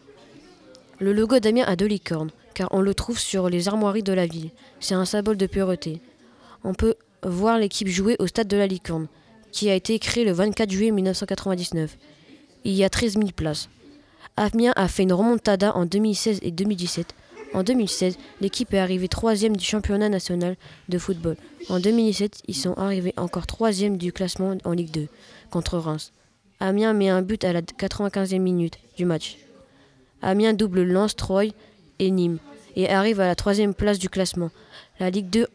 Le 1.01 1.13
logo 1.13 1.41
d'Amiens 1.41 1.65
a 1.67 1.75
deux 1.75 1.87
licornes, 1.87 2.31
car 2.55 2.69
on 2.71 2.81
le 2.81 2.95
trouve 2.95 3.19
sur 3.19 3.49
les 3.49 3.67
armoiries 3.67 4.05
de 4.05 4.13
la 4.13 4.27
ville. 4.27 4.51
C'est 4.79 4.95
un 4.95 5.05
symbole 5.05 5.37
de 5.37 5.47
pureté. 5.47 6.01
On 6.63 6.75
peut 6.75 6.95
voir 7.25 7.59
l'équipe 7.59 7.89
jouer 7.89 8.15
au 8.21 8.29
stade 8.29 8.47
de 8.47 8.57
la 8.57 8.69
Licorne, 8.69 9.09
qui 9.51 9.69
a 9.69 9.75
été 9.75 9.99
créé 9.99 10.25
le 10.25 10.33
24 10.33 10.71
juillet 10.71 10.93
1999. 10.93 11.99
Il 12.65 12.75
y 12.75 12.85
a 12.85 12.89
13 12.89 13.15
000 13.15 13.31
places. 13.35 13.69
Amiens 14.37 14.75
a 14.77 14.87
fait 14.87 15.03
une 15.03 15.13
remontada 15.13 15.75
en 15.75 15.87
2016 15.87 16.39
et 16.43 16.53
2017. 16.53 17.17
En 17.53 17.65
2016, 17.65 18.17
l'équipe 18.41 18.73
est 18.75 18.79
arrivée 18.79 19.09
troisième 19.09 19.57
du 19.57 19.65
championnat 19.65 20.09
national 20.09 20.57
de 20.89 20.99
football. 20.99 21.37
En 21.69 21.81
2017, 21.81 22.43
ils 22.47 22.55
sont 22.55 22.75
arrivés 22.75 23.13
encore 23.17 23.47
troisième 23.47 23.97
du 23.97 24.13
classement 24.13 24.57
en 24.65 24.73
Ligue 24.73 24.93
2 24.93 25.09
contre 25.51 25.79
Reims. 25.79 26.13
Amiens 26.61 26.93
met 26.93 27.09
un 27.09 27.23
but 27.23 27.43
à 27.45 27.53
la 27.53 27.63
95e 27.63 28.39
minute 28.39 28.79
du 28.97 29.05
match. 29.05 29.39
Amiens 30.23 30.53
double 30.53 30.83
Lens, 30.83 31.17
Troyes 31.17 31.53
et 31.99 32.11
Nîmes 32.11 32.39
et 32.77 32.89
arrive 32.89 33.19
à 33.21 33.27
la 33.27 33.35
troisième 33.35 33.75
place 33.75 33.99
du 33.99 34.09
classement. 34.09 34.51
La 35.01 35.11
Ligue 35.11 35.31
2 35.31 35.49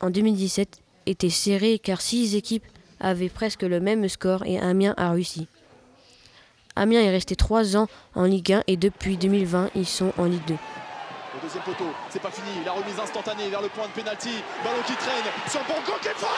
en 0.00 0.10
2017 0.10 0.80
était 1.06 1.30
serré 1.30 1.78
car 1.78 2.02
six 2.02 2.34
équipes 2.34 2.64
avaient 3.00 3.30
presque 3.30 3.62
le 3.62 3.80
même 3.80 4.06
score 4.08 4.44
et 4.44 4.58
Amiens 4.58 4.94
a 4.98 5.12
réussi. 5.12 5.46
Amiens 6.76 7.02
est 7.02 7.10
resté 7.10 7.36
trois 7.36 7.76
ans 7.76 7.86
en 8.16 8.24
Ligue 8.24 8.52
1 8.52 8.62
et 8.66 8.76
depuis 8.76 9.16
2020 9.16 9.70
ils 9.76 9.86
sont 9.86 10.12
en 10.18 10.24
Ligue 10.24 10.44
2. 10.46 10.54
Le 10.54 11.40
deuxième 11.40 11.62
poteau, 11.62 11.86
c'est 12.10 12.20
pas 12.22 12.30
fini, 12.30 12.64
la 12.64 12.72
remise 12.72 12.98
instantanée 12.98 13.48
vers 13.48 13.62
le 13.62 13.68
point 13.68 13.86
de 13.86 13.92
pénalty, 13.92 14.42
ballon 14.64 14.82
qui 14.86 14.94
traîne 14.94 15.24
sur 15.48 15.60
le 15.60 15.66
bon 15.66 15.74
qui 16.00 16.08
frappe! 16.08 16.30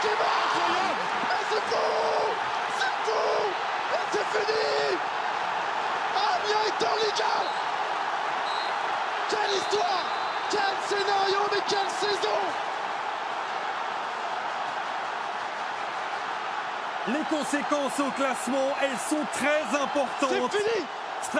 Qui 0.00 0.08
marque 0.08 0.56
Et 1.30 1.44
c'est 1.50 1.64
fou! 1.68 2.32
C'est 2.78 2.96
fou! 3.04 3.44
Et 3.92 4.04
c'est 4.12 4.28
fini! 4.38 4.96
Amiens 6.16 6.64
est 6.66 6.80
en 6.84 6.96
Ligue 6.96 7.22
1 7.22 7.24
Quelle 9.30 9.52
histoire! 9.56 10.04
Quel 10.50 10.76
scénario, 10.88 11.40
mais 11.52 11.62
quelle 11.68 11.90
saison 11.90 12.40
Les 17.08 17.24
conséquences 17.30 17.98
au 17.98 18.10
classement, 18.10 18.76
elles 18.82 18.98
sont 19.08 19.24
très 19.32 19.62
importantes. 19.76 20.50
C'est 20.52 20.58
fini 20.58 20.86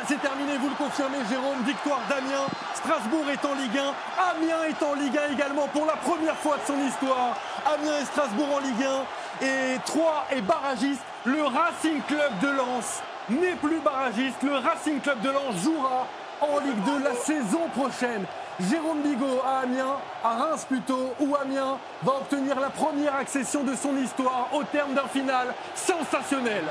c'est 0.07 0.21
terminé, 0.21 0.57
vous 0.59 0.69
le 0.69 0.75
confirmez, 0.75 1.19
Jérôme. 1.29 1.63
Victoire 1.65 2.01
d'Amiens. 2.09 2.47
Strasbourg 2.75 3.25
est 3.31 3.45
en 3.45 3.55
Ligue 3.55 3.79
1. 3.79 3.95
Amiens 4.31 4.63
est 4.69 4.83
en 4.83 4.95
Ligue 4.95 5.19
1 5.19 5.33
également 5.33 5.67
pour 5.69 5.87
la 5.87 5.97
première 5.97 6.37
fois 6.37 6.57
de 6.57 6.67
son 6.67 6.79
histoire. 6.87 7.37
Amiens 7.67 7.99
et 8.01 8.05
Strasbourg 8.05 8.49
en 8.55 8.61
Ligue 8.61 8.85
1. 9.41 9.47
Et 9.47 9.79
3 9.85 10.27
est 10.31 10.43
barragiste. 10.43 11.03
Le 11.25 11.43
Racing 11.43 12.01
Club 12.07 12.39
de 12.41 12.49
Lens 12.49 13.03
n'est 13.29 13.57
plus 13.57 13.81
barragiste. 13.81 14.43
Le 14.43 14.57
Racing 14.57 15.01
Club 15.01 15.21
de 15.21 15.31
Lens 15.31 15.57
jouera 15.63 16.07
en 16.41 16.59
Ligue 16.61 16.85
2 16.85 17.05
la 17.05 17.15
saison 17.15 17.69
prochaine. 17.75 18.25
Jérôme 18.69 19.03
Bigot 19.03 19.41
à 19.45 19.61
Amiens, 19.61 19.97
à 20.23 20.37
Reims 20.37 20.67
plutôt, 20.69 21.15
où 21.21 21.35
Amiens 21.35 21.79
va 22.03 22.13
obtenir 22.19 22.61
la 22.61 22.69
première 22.69 23.15
accession 23.15 23.65
de 23.65 23.75
son 23.75 23.97
histoire 23.97 24.49
au 24.53 24.63
terme 24.65 24.95
d'un 24.95 25.09
final 25.09 25.55
sensationnel. 25.75 26.65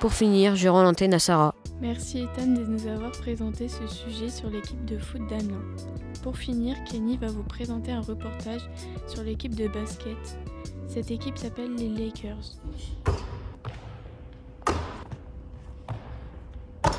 Pour 0.00 0.12
finir, 0.12 0.56
je 0.56 0.68
rends 0.68 0.82
l'antenne 0.82 1.14
à 1.14 1.18
Sarah. 1.18 1.54
Merci 1.80 2.20
Ethan 2.22 2.48
de 2.48 2.64
nous 2.64 2.86
avoir 2.88 3.12
présenté 3.12 3.68
ce 3.68 3.86
sujet 3.86 4.28
sur 4.28 4.50
l'équipe 4.50 4.84
de 4.84 4.98
foot 4.98 5.24
d'Amiens. 5.28 5.62
Pour 6.22 6.36
finir, 6.36 6.76
Kenny 6.84 7.16
va 7.16 7.28
vous 7.28 7.44
présenter 7.44 7.92
un 7.92 8.00
reportage 8.00 8.68
sur 9.06 9.22
l'équipe 9.22 9.54
de 9.54 9.68
basket. 9.68 10.38
Cette 10.88 11.10
équipe 11.10 11.38
s'appelle 11.38 11.74
les 11.74 11.88
Lakers. 11.88 12.58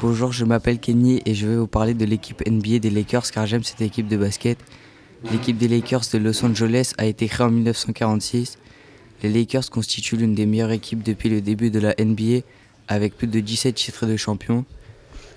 Bonjour, 0.02 0.32
je 0.32 0.46
m'appelle 0.46 0.80
Kenny 0.80 1.22
et 1.26 1.36
je 1.36 1.46
vais 1.46 1.58
vous 1.58 1.68
parler 1.68 1.94
de 1.94 2.06
l'équipe 2.06 2.42
NBA 2.50 2.80
des 2.80 2.90
Lakers 2.90 3.30
car 3.32 3.46
j'aime 3.46 3.66
cette 3.66 3.82
équipe 3.82 4.08
de 4.08 4.16
basket. 4.16 4.58
L'équipe 5.30 5.58
des 5.58 5.68
Lakers 5.68 6.04
de 6.14 6.20
Los 6.20 6.46
Angeles 6.46 6.94
a 6.98 7.06
été 7.06 7.28
créée 7.28 7.46
en 7.46 7.52
1946. 7.52 8.60
Les 9.24 9.30
Lakers 9.30 9.70
constituent 9.70 10.16
l'une 10.16 10.36
des 10.36 10.46
meilleures 10.46 10.72
équipes 10.72 11.04
depuis 11.04 11.28
le 11.28 11.42
début 11.42 11.70
de 11.70 11.80
la 11.80 11.96
NBA 12.00 12.46
avec 12.88 13.18
plus 13.18 13.28
de 13.28 13.42
17 13.42 13.76
titres 13.76 14.06
de 14.06 14.16
champion. 14.16 14.64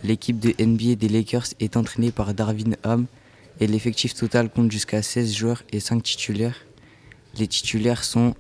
L'équipe 0.05 0.39
de 0.39 0.55
NBA 0.65 0.95
des 0.95 1.09
Lakers 1.09 1.47
est 1.59 1.77
entraînée 1.77 2.13
par 2.13 2.33
Darvin 2.33 2.77
Ham 2.85 3.07
et 3.59 3.67
l'effectif 3.67 4.15
total 4.15 4.49
compte 4.49 4.71
jusqu'à 4.71 5.03
16 5.03 5.35
joueurs 5.35 5.63
et 5.73 5.81
5 5.81 6.05
titulaires. 6.05 6.67
Les 7.37 7.49
titulaires 7.49 8.05
sont 8.05 8.37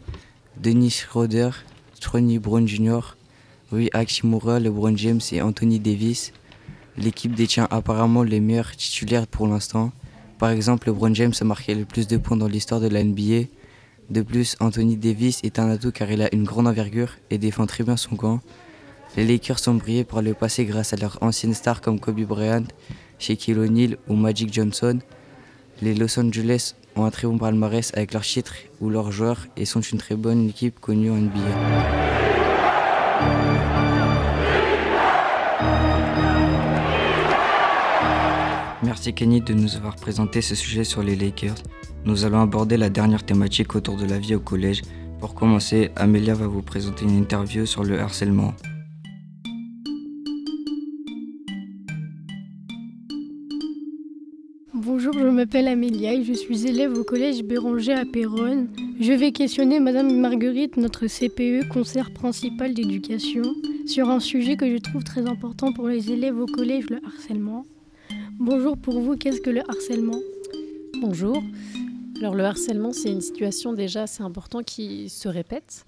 Dennis 0.56 1.02
Schroeder, 1.02 1.50
Tony 2.00 2.38
Brown 2.38 2.68
Jr., 2.68 3.16
Rui 3.72 3.88
Hachimura, 3.94 4.60
LeBron 4.60 4.94
James 4.98 5.20
et 5.32 5.40
Anthony 5.40 5.80
Davis. 5.80 6.34
L'équipe 6.98 7.34
détient 7.34 7.66
apparemment 7.70 8.22
les 8.22 8.38
meilleurs 8.38 8.76
titulaires 8.76 9.26
pour 9.26 9.46
l'instant. 9.46 9.92
Par 10.38 10.50
exemple, 10.50 10.88
LeBron 10.88 11.14
James 11.14 11.32
a 11.40 11.44
marqué 11.44 11.74
le 11.74 11.86
plus 11.86 12.06
de 12.06 12.18
points 12.18 12.36
dans 12.36 12.48
l'histoire 12.48 12.82
de 12.82 12.88
la 12.88 13.02
NBA. 13.02 13.46
De 14.10 14.20
plus, 14.20 14.56
Anthony 14.60 14.98
Davis 14.98 15.40
est 15.42 15.58
un 15.58 15.70
atout 15.70 15.90
car 15.90 16.10
il 16.10 16.20
a 16.20 16.28
une 16.34 16.44
grande 16.44 16.68
envergure 16.68 17.14
et 17.30 17.38
défend 17.38 17.64
très 17.64 17.82
bien 17.82 17.96
son 17.96 18.14
camp. 18.14 18.40
Les 19.16 19.24
Lakers 19.24 19.58
sont 19.58 19.74
brillés 19.74 20.04
par 20.04 20.20
le 20.20 20.34
passé 20.34 20.66
grâce 20.66 20.92
à 20.92 20.96
leurs 20.96 21.16
anciennes 21.22 21.54
stars 21.54 21.80
comme 21.80 21.98
Kobe 21.98 22.20
Bryant, 22.20 22.64
Shaquille 23.18 23.58
O'Neal 23.58 23.96
ou 24.06 24.16
Magic 24.16 24.52
Johnson. 24.52 24.98
Les 25.80 25.94
Los 25.94 26.20
Angeles 26.20 26.74
ont 26.94 27.06
un 27.06 27.10
très 27.10 27.26
bon 27.26 27.38
palmarès 27.38 27.90
avec 27.94 28.12
leurs 28.12 28.20
titres 28.20 28.56
ou 28.82 28.90
leurs 28.90 29.12
joueurs 29.12 29.46
et 29.56 29.64
sont 29.64 29.80
une 29.80 29.96
très 29.96 30.14
bonne 30.14 30.50
équipe 30.50 30.78
connue 30.78 31.10
en 31.10 31.16
NBA. 31.16 32.21
Merci 38.92 39.14
Kenny 39.14 39.40
de 39.40 39.54
nous 39.54 39.74
avoir 39.76 39.96
présenté 39.96 40.42
ce 40.42 40.54
sujet 40.54 40.84
sur 40.84 41.02
les 41.02 41.16
Lakers. 41.16 41.54
Nous 42.04 42.26
allons 42.26 42.42
aborder 42.42 42.76
la 42.76 42.90
dernière 42.90 43.24
thématique 43.24 43.74
autour 43.74 43.96
de 43.96 44.04
la 44.04 44.18
vie 44.18 44.34
au 44.34 44.38
collège. 44.38 44.82
Pour 45.18 45.34
commencer, 45.34 45.88
Amelia 45.96 46.34
va 46.34 46.46
vous 46.46 46.60
présenter 46.60 47.06
une 47.06 47.16
interview 47.16 47.64
sur 47.64 47.84
le 47.84 47.98
harcèlement. 47.98 48.52
Bonjour, 54.74 55.14
je 55.14 55.26
m'appelle 55.26 55.68
Amélia 55.68 56.12
et 56.12 56.22
je 56.22 56.34
suis 56.34 56.66
élève 56.66 56.92
au 56.92 57.02
collège 57.02 57.42
Béranger 57.44 57.94
à 57.94 58.04
Péronne. 58.04 58.68
Je 59.00 59.14
vais 59.14 59.32
questionner 59.32 59.80
Madame 59.80 60.14
Marguerite, 60.20 60.76
notre 60.76 61.06
CPE, 61.06 61.66
concert 61.72 62.12
principal 62.12 62.74
d'éducation, 62.74 63.54
sur 63.86 64.10
un 64.10 64.20
sujet 64.20 64.58
que 64.58 64.70
je 64.70 64.76
trouve 64.76 65.02
très 65.02 65.26
important 65.26 65.72
pour 65.72 65.88
les 65.88 66.12
élèves 66.12 66.38
au 66.38 66.44
collège, 66.44 66.90
le 66.90 67.00
harcèlement. 67.06 67.64
Bonjour 68.38 68.76
pour 68.76 69.00
vous, 69.00 69.16
qu'est-ce 69.16 69.40
que 69.40 69.50
le 69.50 69.68
harcèlement? 69.68 70.20
Bonjour. 71.00 71.42
Alors 72.18 72.34
le 72.34 72.44
harcèlement, 72.44 72.92
c'est 72.92 73.10
une 73.10 73.20
situation 73.20 73.72
déjà 73.72 74.02
assez 74.02 74.22
importante 74.22 74.64
qui 74.64 75.08
se 75.08 75.28
répète. 75.28 75.84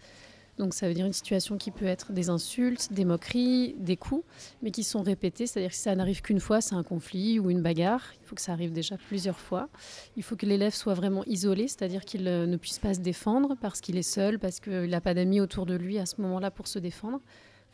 Donc 0.59 0.72
ça 0.72 0.87
veut 0.87 0.94
dire 0.94 1.07
une 1.07 1.12
situation 1.12 1.59
qui 1.59 1.70
peut 1.70 1.87
être 1.87 2.12
des 2.12 2.28
insultes, 2.28 2.92
des 2.92 3.04
moqueries, 3.04 3.74
des 3.78 3.96
coups, 3.96 4.24
mais 4.62 4.70
qui 4.70 4.85
sont 4.85 5.02
répétés. 5.02 5.46
C'est-à-dire 5.46 5.70
que 5.70 5.76
si 5.76 5.83
ça 5.83 5.94
n'arrive 5.96 6.22
qu'une 6.22 6.40
fois, 6.40 6.61
c'est 6.61 6.74
un 6.74 6.85
conflit 6.85 7.40
ou 7.40 7.50
une 7.50 7.62
bagarre. 7.62 8.12
Il 8.22 8.26
faut 8.26 8.35
que 8.37 8.42
ça 8.42 8.52
arrive 8.52 8.72
déjà 8.72 8.96
plusieurs 8.96 9.38
fois. 9.38 9.68
Il 10.16 10.22
faut 10.22 10.37
que 10.37 10.46
l'élève 10.46 10.74
soit 10.74 10.94
vraiment 10.94 11.24
isolé, 11.24 11.66
c'est-à-dire 11.66 12.04
qu'il 12.04 12.28
euh, 12.28 12.46
ne 12.46 12.57
puisse 12.57 12.78
pas 12.78 12.94
se 12.94 13.00
défendre 13.00 13.57
parce 13.61 13.80
qu'il 13.80 13.96
est 13.96 14.02
seul, 14.02 14.38
parce 14.38 14.61
qu'il 14.61 14.90
n'a 14.90 15.00
pas 15.00 15.14
d'amis 15.14 15.40
autour 15.40 15.66
de 15.66 15.74
lui 15.74 15.98
à 15.98 16.07
ce 16.07 16.20
moment-là 16.20 16.50
pour 16.50 16.68
se 16.68 16.78
défendre. 16.78 17.20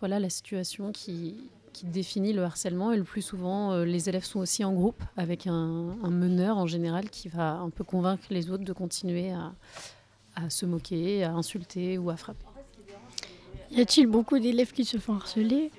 Voilà 0.01 0.19
la 0.19 0.31
situation 0.31 0.93
qui, 0.93 1.37
définit 1.85 2.33
le 2.33 2.43
harcèlement. 2.43 2.93
Et 2.93 2.97
le 2.97 3.05
plus 3.05 3.23
souvent, 3.23 3.73
euh, 3.73 3.85
les 3.85 4.09
élèves 4.09 4.25
sont 4.25 4.41
aussi 4.41 4.65
en 4.65 4.73
groupe 4.73 5.03
avec 5.17 5.47
un, 5.47 5.95
meneur 6.11 6.59
en 6.59 6.67
général 6.67 7.11
qui 7.11 7.29
va 7.29 7.55
un 7.55 7.71
peu 7.71 7.85
convaincre 7.85 8.25
les 8.31 8.51
autres 8.51 8.65
de 8.65 8.73
continuer 8.73 9.31
à 9.31 9.53
se 10.49 10.67
moquer, 10.67 11.25
à 11.25 11.33
insulter 11.33 11.99
ou 11.99 12.11
à 12.11 12.17
frapper. 12.17 12.45
Y 13.71 13.81
a-t-il 13.81 14.09
beaucoup 14.09 14.39
d'élèves 14.39 14.73
qui 14.73 14.85
se 14.85 14.99
font 14.99 15.15
harceler? 15.15 15.71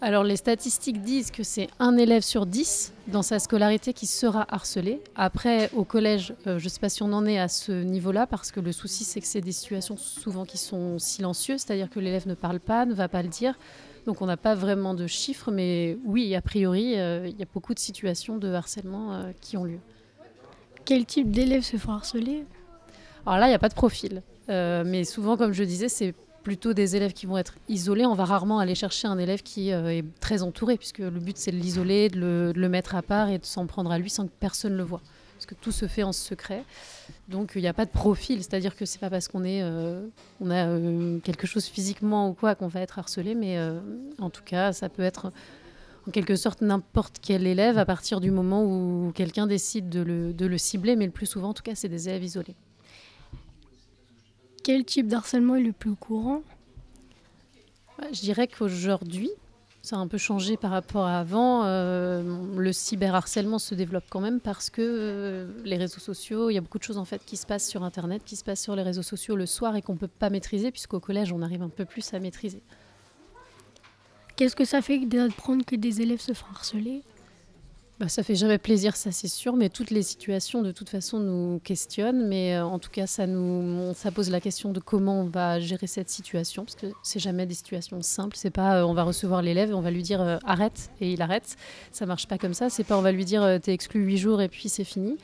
Alors 0.00 0.24
les 0.24 0.36
statistiques 0.36 1.02
disent 1.02 1.30
que 1.30 1.42
c'est 1.42 1.68
un 1.78 1.96
élève 1.96 2.22
sur 2.22 2.44
dix 2.44 2.92
dans 3.08 3.22
sa 3.22 3.38
scolarité 3.38 3.94
qui 3.94 4.06
sera 4.06 4.46
harcelé. 4.54 5.00
Après, 5.14 5.70
au 5.74 5.84
collège, 5.84 6.34
euh, 6.46 6.58
je 6.58 6.64
ne 6.64 6.68
sais 6.68 6.78
pas 6.78 6.90
si 6.90 7.02
on 7.02 7.12
en 7.12 7.24
est 7.26 7.38
à 7.38 7.48
ce 7.48 7.72
niveau-là, 7.72 8.26
parce 8.26 8.52
que 8.52 8.60
le 8.60 8.72
souci, 8.72 9.04
c'est 9.04 9.20
que 9.20 9.26
c'est 9.26 9.40
des 9.40 9.52
situations 9.52 9.96
souvent 9.96 10.44
qui 10.44 10.58
sont 10.58 10.98
silencieuses, 10.98 11.62
c'est-à-dire 11.62 11.88
que 11.88 11.98
l'élève 11.98 12.28
ne 12.28 12.34
parle 12.34 12.60
pas, 12.60 12.84
ne 12.84 12.94
va 12.94 13.08
pas 13.08 13.22
le 13.22 13.28
dire. 13.28 13.58
Donc 14.06 14.22
on 14.22 14.26
n'a 14.26 14.36
pas 14.36 14.54
vraiment 14.54 14.94
de 14.94 15.06
chiffres, 15.06 15.50
mais 15.50 15.98
oui, 16.04 16.34
a 16.34 16.40
priori, 16.40 16.98
euh, 16.98 17.26
il 17.28 17.36
y 17.36 17.42
a 17.42 17.46
beaucoup 17.52 17.74
de 17.74 17.78
situations 17.78 18.38
de 18.38 18.52
harcèlement 18.52 19.12
euh, 19.12 19.32
qui 19.40 19.56
ont 19.56 19.64
lieu. 19.64 19.80
Quel 20.84 21.04
type 21.04 21.30
d'élèves 21.30 21.62
se 21.62 21.76
font 21.76 21.92
harceler? 21.92 22.44
Alors 23.26 23.38
là, 23.38 23.46
il 23.46 23.50
n'y 23.50 23.56
a 23.56 23.58
pas 23.58 23.68
de 23.68 23.74
profil. 23.74 24.22
mais 24.48 25.04
souvent, 25.04 25.36
comme 25.36 25.52
je 25.52 25.64
disais, 25.64 25.88
c'est 25.88 26.14
plutôt 26.46 26.74
des 26.74 26.94
élèves 26.94 27.12
qui 27.12 27.26
vont 27.26 27.38
être 27.38 27.56
isolés. 27.68 28.06
On 28.06 28.14
va 28.14 28.24
rarement 28.24 28.60
aller 28.60 28.76
chercher 28.76 29.08
un 29.08 29.18
élève 29.18 29.42
qui 29.42 29.72
euh, 29.72 29.88
est 29.88 30.04
très 30.20 30.44
entouré, 30.44 30.76
puisque 30.76 31.00
le 31.00 31.10
but 31.10 31.36
c'est 31.36 31.50
de 31.50 31.56
l'isoler, 31.56 32.08
de, 32.08 32.52
le, 32.54 32.68
mettre 32.68 32.94
à 32.94 33.02
part 33.02 33.30
et 33.30 33.38
de 33.38 33.44
s'en 33.44 33.66
prendre 33.66 33.90
à 33.90 33.98
lui 33.98 34.10
sans 34.10 34.28
que 34.28 34.32
personne 34.38 34.76
le 34.76 34.84
voit. 34.84 35.00
Parce 35.36 35.46
que 35.46 35.54
tout 35.54 35.72
se 35.72 35.86
fait 35.86 36.02
en 36.02 36.12
secret. 36.12 36.64
Donc 37.28 37.52
il 37.54 37.62
n'y 37.62 37.68
a 37.68 37.74
pas 37.74 37.84
de 37.84 37.90
profil, 37.90 38.38
c'est-à-dire 38.38 38.74
que 38.74 38.84
c'est 38.86 38.98
pas 38.98 39.10
parce 39.10 39.28
qu'on 39.28 39.44
est, 39.44 39.62
euh, 39.62 40.06
on 40.40 40.50
a 40.50 40.66
euh, 40.66 41.18
quelque 41.20 41.46
chose 41.46 41.66
physiquement 41.66 42.30
ou 42.30 42.32
quoi 42.32 42.54
qu'on 42.54 42.68
va 42.68 42.80
être 42.80 42.98
harcelé, 42.98 43.34
mais 43.34 43.58
en 44.18 44.30
tout 44.30 44.42
cas 44.44 44.72
ça 44.72 44.88
peut 44.88 45.02
être 45.02 45.32
en 46.08 46.10
quelque 46.10 46.36
sorte 46.36 46.62
n'importe 46.62 47.18
quel 47.20 47.46
élève 47.46 47.78
à 47.78 47.84
partir 47.84 48.20
du 48.20 48.30
moment 48.30 48.64
où 48.64 49.12
quelqu'un 49.14 49.46
décide 49.46 49.88
de 49.88 50.00
le, 50.00 50.32
de 50.32 50.46
le 50.46 50.58
cibler, 50.58 50.96
mais 50.96 51.06
le 51.06 51.12
plus 51.12 51.26
souvent 51.26 51.50
en 51.50 51.54
tout 51.54 51.62
cas 51.62 51.74
c'est 51.74 51.88
des 51.88 52.08
élèves 52.08 52.24
isolés. 52.24 52.56
Quel 54.62 54.84
type 54.84 55.06
d'harcèlement 55.06 55.54
est 55.54 55.62
le 55.62 55.72
plus 55.72 55.94
courant? 55.94 56.42
Bah, 57.98 58.06
Je 58.12 58.20
dirais 58.20 58.48
qu'aujourd'hui, 58.48 59.30
ça 59.86 59.96
a 59.96 59.98
un 60.00 60.08
peu 60.08 60.18
changé 60.18 60.56
par 60.56 60.72
rapport 60.72 61.06
à 61.06 61.20
avant. 61.20 61.64
Euh, 61.64 62.22
le 62.56 62.72
cyberharcèlement 62.72 63.60
se 63.60 63.74
développe 63.74 64.06
quand 64.10 64.20
même 64.20 64.40
parce 64.40 64.68
que 64.68 64.82
euh, 64.82 65.46
les 65.64 65.76
réseaux 65.76 66.00
sociaux, 66.00 66.50
il 66.50 66.54
y 66.54 66.58
a 66.58 66.60
beaucoup 66.60 66.78
de 66.78 66.82
choses 66.82 66.98
en 66.98 67.04
fait 67.04 67.24
qui 67.24 67.36
se 67.36 67.46
passent 67.46 67.68
sur 67.68 67.84
Internet, 67.84 68.22
qui 68.24 68.34
se 68.34 68.42
passent 68.42 68.62
sur 68.62 68.74
les 68.74 68.82
réseaux 68.82 69.02
sociaux 69.02 69.36
le 69.36 69.46
soir 69.46 69.76
et 69.76 69.82
qu'on 69.82 69.92
ne 69.92 69.98
peut 69.98 70.08
pas 70.08 70.28
maîtriser 70.28 70.72
puisqu'au 70.72 70.98
collège, 70.98 71.32
on 71.32 71.40
arrive 71.40 71.62
un 71.62 71.68
peu 71.68 71.84
plus 71.84 72.12
à 72.14 72.18
maîtriser. 72.18 72.62
Qu'est-ce 74.34 74.56
que 74.56 74.64
ça 74.64 74.82
fait 74.82 74.98
d'apprendre 75.06 75.64
que 75.64 75.76
des 75.76 76.02
élèves 76.02 76.20
se 76.20 76.32
font 76.32 76.46
harceler? 76.50 77.04
Bah, 77.98 78.08
ça 78.08 78.22
fait 78.22 78.34
jamais 78.34 78.58
plaisir, 78.58 78.94
ça 78.94 79.10
c'est 79.10 79.26
sûr, 79.26 79.56
mais 79.56 79.70
toutes 79.70 79.88
les 79.88 80.02
situations 80.02 80.60
de 80.60 80.70
toute 80.70 80.90
façon 80.90 81.18
nous 81.18 81.60
questionnent. 81.60 82.28
Mais 82.28 82.54
euh, 82.54 82.64
en 82.66 82.78
tout 82.78 82.90
cas, 82.90 83.06
ça 83.06 83.26
nous, 83.26 83.94
pose 84.14 84.28
la 84.28 84.40
question 84.42 84.70
de 84.70 84.80
comment 84.80 85.22
on 85.22 85.24
va 85.24 85.60
gérer 85.60 85.86
cette 85.86 86.10
situation, 86.10 86.66
parce 86.66 86.76
que 86.76 86.88
c'est 87.02 87.20
jamais 87.20 87.46
des 87.46 87.54
situations 87.54 88.02
simples. 88.02 88.36
C'est 88.36 88.50
pas 88.50 88.80
euh, 88.80 88.84
on 88.84 88.92
va 88.92 89.02
recevoir 89.02 89.40
l'élève 89.40 89.70
et 89.70 89.74
on 89.74 89.80
va 89.80 89.90
lui 89.90 90.02
dire 90.02 90.20
euh, 90.20 90.36
arrête 90.44 90.90
et 91.00 91.10
il 91.10 91.22
arrête. 91.22 91.56
Ça 91.90 92.04
marche 92.04 92.28
pas 92.28 92.36
comme 92.36 92.52
ça. 92.52 92.68
C'est 92.68 92.84
pas 92.84 92.98
on 92.98 93.02
va 93.02 93.12
lui 93.12 93.24
dire 93.24 93.58
t'es 93.62 93.72
exclu 93.72 94.02
huit 94.02 94.18
jours 94.18 94.42
et 94.42 94.48
puis 94.48 94.68
c'est 94.68 94.84
fini. 94.84 95.16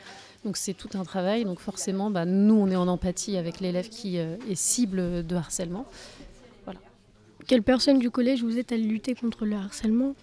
Donc 0.46 0.56
c'est 0.56 0.72
tout 0.72 0.88
un 0.94 1.04
travail. 1.04 1.44
Donc 1.44 1.60
forcément, 1.60 2.10
bah, 2.10 2.24
nous, 2.24 2.54
on 2.54 2.70
est 2.70 2.76
en 2.76 2.88
empathie 2.88 3.36
avec 3.36 3.60
l'élève 3.60 3.90
qui 3.90 4.16
est 4.16 4.54
cible 4.54 5.26
de 5.26 5.36
harcèlement. 5.36 5.84
Voilà. 6.64 6.80
Quelle 7.46 7.62
personne 7.62 7.98
du 7.98 8.10
collège 8.10 8.42
vous 8.42 8.56
êtes 8.56 8.72
à 8.72 8.78
lutter 8.78 9.14
contre 9.14 9.44
le 9.44 9.56
harcèlement? 9.56 10.14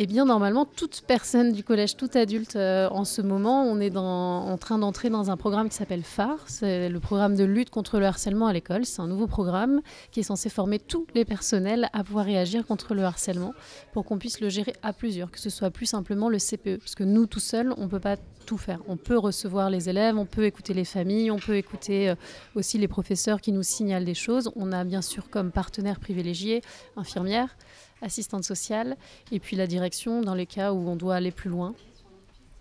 Eh 0.00 0.06
bien, 0.06 0.24
normalement, 0.24 0.64
toute 0.64 1.02
personne 1.08 1.52
du 1.52 1.64
collège, 1.64 1.96
tout 1.96 2.08
adulte, 2.14 2.54
euh, 2.54 2.88
en 2.90 3.04
ce 3.04 3.20
moment, 3.20 3.64
on 3.64 3.80
est 3.80 3.96
en 3.96 4.56
train 4.56 4.78
d'entrer 4.78 5.10
dans 5.10 5.32
un 5.32 5.36
programme 5.36 5.68
qui 5.68 5.74
s'appelle 5.74 6.04
phare. 6.04 6.38
C'est 6.46 6.88
le 6.88 7.00
programme 7.00 7.34
de 7.34 7.42
lutte 7.42 7.70
contre 7.70 7.98
le 7.98 8.06
harcèlement 8.06 8.46
à 8.46 8.52
l'école. 8.52 8.84
C'est 8.84 9.02
un 9.02 9.08
nouveau 9.08 9.26
programme 9.26 9.80
qui 10.12 10.20
est 10.20 10.22
censé 10.22 10.50
former 10.50 10.78
tous 10.78 11.08
les 11.16 11.24
personnels 11.24 11.88
à 11.92 12.04
pouvoir 12.04 12.26
réagir 12.26 12.64
contre 12.64 12.94
le 12.94 13.02
harcèlement 13.02 13.54
pour 13.92 14.04
qu'on 14.04 14.18
puisse 14.18 14.40
le 14.40 14.48
gérer 14.48 14.72
à 14.84 14.92
plusieurs, 14.92 15.32
que 15.32 15.40
ce 15.40 15.50
soit 15.50 15.72
plus 15.72 15.86
simplement 15.86 16.28
le 16.28 16.38
CPE. 16.38 16.78
Parce 16.78 16.94
que 16.94 17.02
nous, 17.02 17.26
tout 17.26 17.40
seuls, 17.40 17.74
on 17.76 17.82
ne 17.82 17.88
peut 17.88 17.98
pas 17.98 18.18
tout 18.46 18.56
faire. 18.56 18.78
On 18.86 18.96
peut 18.96 19.18
recevoir 19.18 19.68
les 19.68 19.88
élèves, 19.88 20.16
on 20.16 20.26
peut 20.26 20.44
écouter 20.44 20.74
les 20.74 20.84
familles, 20.84 21.32
on 21.32 21.40
peut 21.40 21.56
écouter 21.56 22.10
euh, 22.10 22.14
aussi 22.54 22.78
les 22.78 22.88
professeurs 22.88 23.40
qui 23.40 23.50
nous 23.50 23.64
signalent 23.64 24.04
des 24.04 24.14
choses. 24.14 24.50
On 24.54 24.70
a 24.70 24.84
bien 24.84 25.02
sûr 25.02 25.28
comme 25.28 25.50
partenaire 25.50 25.98
privilégié 25.98 26.62
infirmières 26.96 27.56
assistante 28.02 28.44
sociale, 28.44 28.96
et 29.32 29.40
puis 29.40 29.56
la 29.56 29.66
direction 29.66 30.22
dans 30.22 30.34
les 30.34 30.46
cas 30.46 30.72
où 30.72 30.88
on 30.88 30.96
doit 30.96 31.16
aller 31.16 31.30
plus 31.30 31.50
loin. 31.50 31.74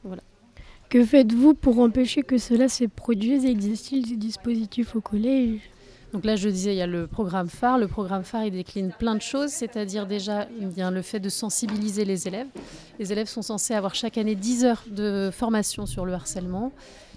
Voilà. 0.03 0.23
Que 0.89 1.03
faites-vous 1.03 1.53
pour 1.53 1.79
empêcher 1.79 2.21
que 2.21 2.37
cela 2.37 2.69
se 2.69 2.85
produise? 2.85 3.45
Existe-t-il 3.45 4.07
des 4.07 4.15
dispositifs 4.15 4.95
au 4.95 5.01
collège? 5.01 5.59
Donc 6.13 6.23
là, 6.23 6.37
je 6.37 6.47
disais, 6.47 6.73
il 6.73 6.77
y 6.77 6.81
a 6.81 6.87
le 6.87 7.05
programme 7.05 7.49
phare. 7.49 7.77
Le 7.77 7.89
programme 7.89 8.23
phare, 8.23 8.45
il 8.45 8.51
décline 8.51 8.93
plein 8.97 9.13
de 9.13 9.21
choses, 9.21 9.49
c'est-à-dire 9.49 10.07
déjà 10.07 10.45
bien 10.45 10.89
le 10.89 11.01
fait 11.01 11.19
de 11.19 11.27
sensibiliser 11.27 12.05
les 12.05 12.29
élèves. 12.29 12.47
Les 12.99 13.11
élèves 13.11 13.27
sont 13.27 13.41
censés 13.41 13.73
avoir 13.73 13.93
chaque 13.93 14.17
année 14.17 14.35
10 14.35 14.63
heures 14.63 14.83
de 14.89 15.29
formation 15.33 15.85
sur 15.85 16.05
le 16.05 16.13
harcèlement. 16.13 16.71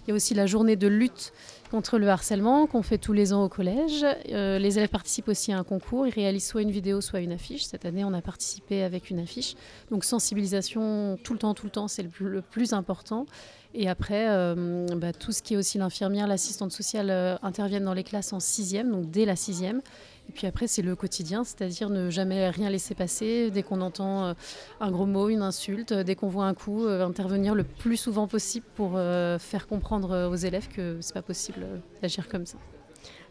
Il 0.05 0.11
y 0.11 0.13
a 0.13 0.15
aussi 0.17 0.35
la 0.35 0.47
journée 0.47 0.75
de 0.75 0.89
lutte 0.89 1.33
contre 1.71 1.99
le 1.99 2.09
harcèlement 2.09 2.67
qu'on 2.67 2.83
fait 2.83 2.99
tous 2.99 3.13
les 3.13 3.33
ans 3.33 3.45
au 3.45 3.49
collège. 3.49 4.05
Euh, 4.31 4.59
les 4.59 4.79
élèves 4.79 4.89
participent 4.91 5.29
aussi 5.29 5.53
à 5.53 5.59
un 5.59 5.65
concours. 5.65 6.07
Ils 6.07 6.13
réalisent 6.13 6.47
soit 6.47 6.63
une 6.63 6.71
vidéo, 6.71 7.01
soit 7.01 7.21
une 7.21 7.33
affiche. 7.33 7.63
Cette 7.63 7.85
année, 7.85 8.05
on 8.05 8.13
a 8.13 8.21
participé 8.21 8.83
avec 8.83 9.11
une 9.11 9.21
affiche. 9.21 9.55
Donc 9.91 10.05
sensibilisation 10.05 11.19
tout 11.23 11.33
le 11.33 11.39
temps, 11.39 11.55
tout 11.55 11.67
le 11.67 11.71
temps, 11.71 11.89
c'est 11.89 12.03
le, 12.03 12.43
plus 12.43 12.73
important. 12.73 13.27
Et 13.73 13.89
après, 13.89 14.27
euh, 14.29 14.87
bah, 14.97 15.13
tout 15.13 15.31
ce 15.31 15.43
qui 15.43 15.55
est 15.55 15.57
aussi 15.57 15.79
l'infirmière, 15.79 16.27
l'assistante 16.27 16.73
sociale 16.73 17.11
euh, 17.11 17.37
interviennent 17.43 17.85
dans 17.85 17.95
les 17.95 18.05
classes 18.05 18.33
en 18.33 18.41
sixième, 18.41 18.91
donc 18.91 19.11
dès 19.11 19.25
la 19.25 19.37
sixième. 19.37 19.81
Et 20.31 20.33
puis 20.33 20.47
après, 20.47 20.69
c'est 20.69 20.83
le 20.83 20.95
quotidien, 20.95 21.43
c'est-à-dire 21.43 21.91
ne 21.91 22.09
jamais 22.09 22.51
rien 22.51 22.71
laisser 22.71 22.95
passer. 22.95 23.51
Dès 23.51 23.65
qu'on 23.65 23.81
entend 23.81 24.27
euh, 24.27 24.35
un 24.79 24.93
gros 24.93 25.05
mot, 25.05 25.29
une 25.29 25.43
insulte, 25.43 25.93
dès 25.93 26.15
qu'on 26.15 26.29
voit 26.29 26.45
un 26.45 26.55
coup, 26.55 26.87
euh, 26.87 27.05
intervenir 27.05 27.57
le 27.57 27.65
plus 27.65 27.97
souvent 27.97 28.29
possible 28.29 28.65
pour 28.77 28.93
euh, 28.95 29.41
faire 29.41 29.67
comprendre 29.67 30.29
aux 30.31 30.37
élèves 30.37 30.69
que 30.69 30.99
c'est 31.01 31.15
pas 31.15 31.23
possible 31.23 31.67
d'agir 32.01 32.29
comme 32.29 32.47
ça. 32.47 32.59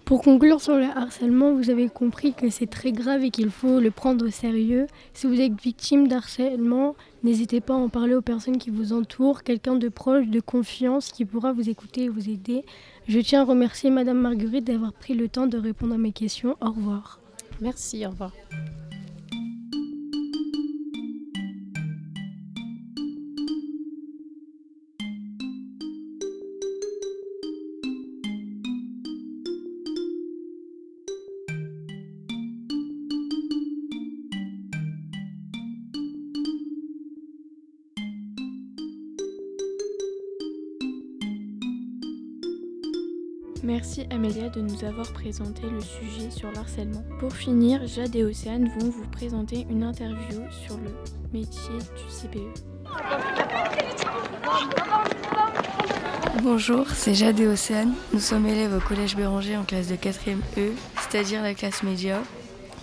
Pour 0.09 0.23
conclure 0.23 0.59
sur 0.59 0.75
le 0.75 0.85
harcèlement, 0.85 1.53
vous 1.53 1.69
avez 1.69 1.87
compris 1.87 2.33
que 2.33 2.49
c'est 2.49 2.65
très 2.65 2.91
grave 2.91 3.23
et 3.23 3.29
qu'il 3.29 3.51
faut 3.51 3.79
le 3.79 3.91
prendre 3.91 4.25
au 4.25 4.31
sérieux. 4.31 4.87
Si 5.13 5.27
vous 5.27 5.39
êtes 5.39 5.61
victime 5.61 6.07
d'harcèlement, 6.07 6.95
n'hésitez 7.21 7.61
pas 7.61 7.75
à 7.75 7.77
en 7.77 7.89
parler 7.89 8.15
aux 8.15 8.21
personnes 8.23 8.57
qui 8.57 8.71
vous 8.71 8.91
entourent, 8.91 9.43
quelqu'un 9.43 9.75
de 9.75 9.87
proche, 9.87 10.25
de 10.25 10.39
confiance 10.39 11.11
qui 11.11 11.25
pourra 11.25 11.53
vous 11.53 11.69
écouter 11.69 12.05
et 12.05 12.09
vous 12.09 12.27
aider. 12.27 12.65
Je 13.07 13.19
tiens 13.19 13.41
à 13.41 13.45
remercier 13.45 13.91
Madame 13.91 14.17
Marguerite 14.17 14.65
d'avoir 14.65 14.93
pris 14.93 15.13
le 15.13 15.29
temps 15.29 15.45
de 15.45 15.59
répondre 15.59 15.93
à 15.93 15.99
mes 15.99 16.11
questions. 16.11 16.57
Au 16.59 16.71
revoir. 16.71 17.19
Merci, 17.61 18.03
au 18.07 18.09
revoir. 18.09 18.31
Merci 43.63 44.07
Amélia 44.09 44.47
de 44.49 44.61
nous 44.61 44.85
avoir 44.85 45.11
présenté 45.11 45.63
le 45.69 45.81
sujet 45.81 46.31
sur 46.31 46.51
l'harcèlement. 46.51 47.03
Pour 47.19 47.33
finir, 47.33 47.85
Jade 47.87 48.15
et 48.15 48.23
Océane 48.23 48.69
vont 48.79 48.89
vous 48.89 49.05
présenter 49.11 49.67
une 49.69 49.83
interview 49.83 50.41
sur 50.65 50.77
le 50.77 50.91
métier 51.33 51.75
du 51.77 52.03
CPE. 52.09 52.61
Bonjour, 56.41 56.87
c'est 56.89 57.13
Jade 57.13 57.39
et 57.41 57.47
Océane. 57.47 57.93
Nous 58.13 58.19
sommes 58.19 58.47
élèves 58.47 58.73
au 58.73 58.79
Collège 58.79 59.17
Béranger 59.17 59.57
en 59.57 59.63
classe 59.63 59.87
de 59.87 59.95
4e 59.95 60.37
E, 60.57 60.71
c'est-à-dire 61.01 61.41
la 61.41 61.53
classe 61.53 61.83
média. 61.83 62.21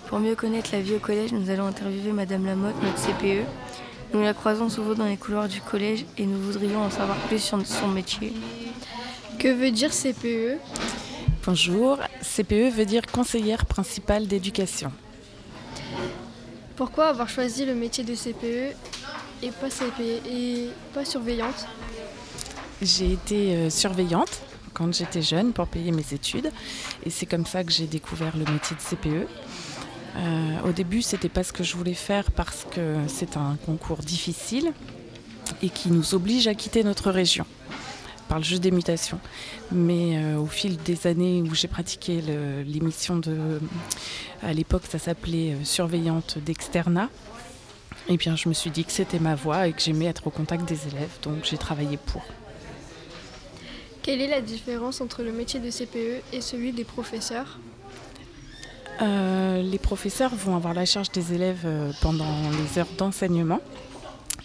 Pour 0.09 0.19
mieux 0.19 0.35
connaître 0.35 0.71
la 0.73 0.81
vie 0.81 0.95
au 0.95 1.01
collège, 1.01 1.33
nous 1.33 1.49
allons 1.49 1.67
interviewer 1.67 2.13
Madame 2.13 2.45
Lamotte, 2.45 2.81
notre 2.83 3.01
CPE. 3.01 3.47
Nous 4.13 4.21
la 4.21 4.35
croisons 4.35 4.69
souvent 4.69 4.95
dans 4.95 5.07
les 5.07 5.17
couloirs 5.17 5.49
du 5.49 5.61
collège 5.61 6.05
et 6.19 6.27
nous 6.27 6.39
voudrions 6.39 6.83
en 6.83 6.91
savoir 6.91 7.17
plus 7.29 7.43
sur 7.43 7.65
son 7.67 7.89
métier. 7.89 8.33
Que 9.39 9.49
veut 9.49 9.71
dire 9.71 9.91
CPE 9.91 10.59
Bonjour, 11.45 11.99
CPE 12.23 12.71
veut 12.71 12.87
dire 12.87 13.03
conseillère 13.07 13.67
principale 13.67 14.27
d'éducation. 14.27 14.91
Pourquoi 16.77 17.09
avoir 17.09 17.29
choisi 17.29 17.67
le 17.67 17.75
métier 17.75 18.03
de 18.03 18.15
CPE 18.15 18.75
et 19.43 19.51
pas 19.51 19.69
CPE 19.69 20.27
et 20.29 20.69
pas 20.95 21.05
surveillante? 21.05 21.67
J'ai 22.81 23.13
été 23.13 23.57
euh, 23.57 23.71
surveillante 23.71 24.41
quand 24.73 24.95
j'étais 24.95 25.23
jeune 25.23 25.53
pour 25.53 25.67
payer 25.69 25.93
mes 25.93 26.15
études 26.15 26.51
et 27.05 27.11
c'est 27.11 27.27
comme 27.27 27.47
ça 27.47 27.63
que 27.63 27.73
j'ai 27.73 27.87
découvert 27.87 28.37
le 28.37 28.51
métier 28.51 28.77
de 28.77 28.81
CPE. 28.81 29.29
Euh, 30.17 30.69
au 30.69 30.73
début, 30.73 31.03
c'était 31.03 31.29
pas 31.29 31.45
ce 31.45 31.53
que 31.53 31.63
je 31.63 31.77
voulais 31.77 31.95
faire 31.95 32.31
parce 32.31 32.67
que 32.71 32.97
c'est 33.07 33.37
un 33.37 33.57
concours 33.67 33.99
difficile 33.99 34.73
et 35.63 35.69
qui 35.69 35.91
nous 35.91 36.15
oblige 36.15 36.49
à 36.49 36.55
quitter 36.55 36.83
notre 36.85 37.11
région 37.11 37.45
par 38.29 38.39
le 38.39 38.45
jeu 38.45 38.59
des 38.59 38.71
mutations. 38.71 39.21
Mais 39.73 40.19
euh, 40.19 40.39
au 40.39 40.47
fil 40.47 40.77
des 40.79 41.07
années 41.07 41.43
où 41.43 41.55
j'ai 41.55 41.69
pratiqué 41.69 42.21
l'émission 42.67 43.17
de. 43.17 43.61
À 44.43 44.53
l'époque, 44.53 44.83
ça 44.89 44.99
s'appelait 44.99 45.53
euh, 45.53 45.65
Surveillante 45.65 46.39
d'externat. 46.39 47.09
Et 48.09 48.15
eh 48.15 48.17
bien, 48.17 48.37
je 48.37 48.49
me 48.49 48.55
suis 48.55 48.71
dit 48.71 48.85
que 48.85 48.93
c'était 48.93 49.19
ma 49.19 49.35
voie 49.35 49.67
et 49.67 49.73
que 49.73 49.81
j'aimais 49.81 50.05
être 50.05 50.29
au 50.29 50.31
contact 50.31 50.69
des 50.69 50.87
élèves, 50.87 51.19
donc 51.23 51.39
j'ai 51.43 51.59
travaillé 51.59 51.97
pour. 51.97 52.23
Quelle 54.03 54.21
est 54.21 54.29
la 54.29 54.41
différence 54.41 55.01
entre 55.01 55.25
le 55.25 55.33
métier 55.33 55.59
de 55.59 55.69
CPE 55.69 56.23
et 56.33 56.41
celui 56.41 56.71
des 56.73 56.85
professeurs? 56.85 57.59
Euh, 59.03 59.61
Les 59.61 59.79
professeurs 59.79 60.33
vont 60.37 60.55
avoir 60.55 60.73
la 60.73 60.85
charge 60.85 61.11
des 61.11 61.33
élèves 61.33 61.67
pendant 62.01 62.31
les 62.53 62.79
heures 62.79 62.87
d'enseignement 62.97 63.61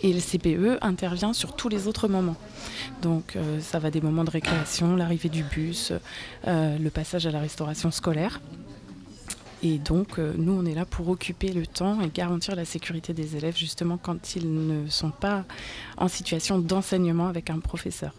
et 0.03 0.13
le 0.13 0.19
CPE 0.19 0.79
intervient 0.81 1.33
sur 1.33 1.55
tous 1.55 1.69
les 1.69 1.87
autres 1.87 2.07
moments. 2.07 2.37
Donc 3.01 3.35
euh, 3.35 3.59
ça 3.59 3.79
va 3.79 3.91
des 3.91 4.01
moments 4.01 4.23
de 4.23 4.29
récréation, 4.29 4.95
l'arrivée 4.95 5.29
du 5.29 5.43
bus, 5.43 5.93
euh, 6.47 6.77
le 6.77 6.89
passage 6.89 7.27
à 7.27 7.31
la 7.31 7.39
restauration 7.39 7.91
scolaire. 7.91 8.41
Et 9.63 9.77
donc 9.77 10.17
euh, 10.17 10.33
nous, 10.37 10.53
on 10.53 10.65
est 10.65 10.73
là 10.73 10.85
pour 10.85 11.07
occuper 11.09 11.51
le 11.51 11.67
temps 11.67 12.01
et 12.01 12.09
garantir 12.09 12.55
la 12.55 12.65
sécurité 12.65 13.13
des 13.13 13.35
élèves 13.35 13.55
justement 13.55 13.97
quand 13.97 14.35
ils 14.35 14.67
ne 14.67 14.89
sont 14.89 15.11
pas 15.11 15.45
en 15.97 16.07
situation 16.07 16.57
d'enseignement 16.57 17.27
avec 17.27 17.49
un 17.49 17.59
professeur. 17.59 18.13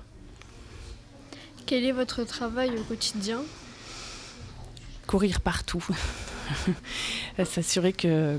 Quel 1.66 1.84
est 1.84 1.92
votre 1.92 2.24
travail 2.24 2.70
au 2.78 2.82
quotidien? 2.82 3.40
Courir 5.06 5.40
partout. 5.40 5.84
S'assurer 7.44 7.92
que 7.92 8.38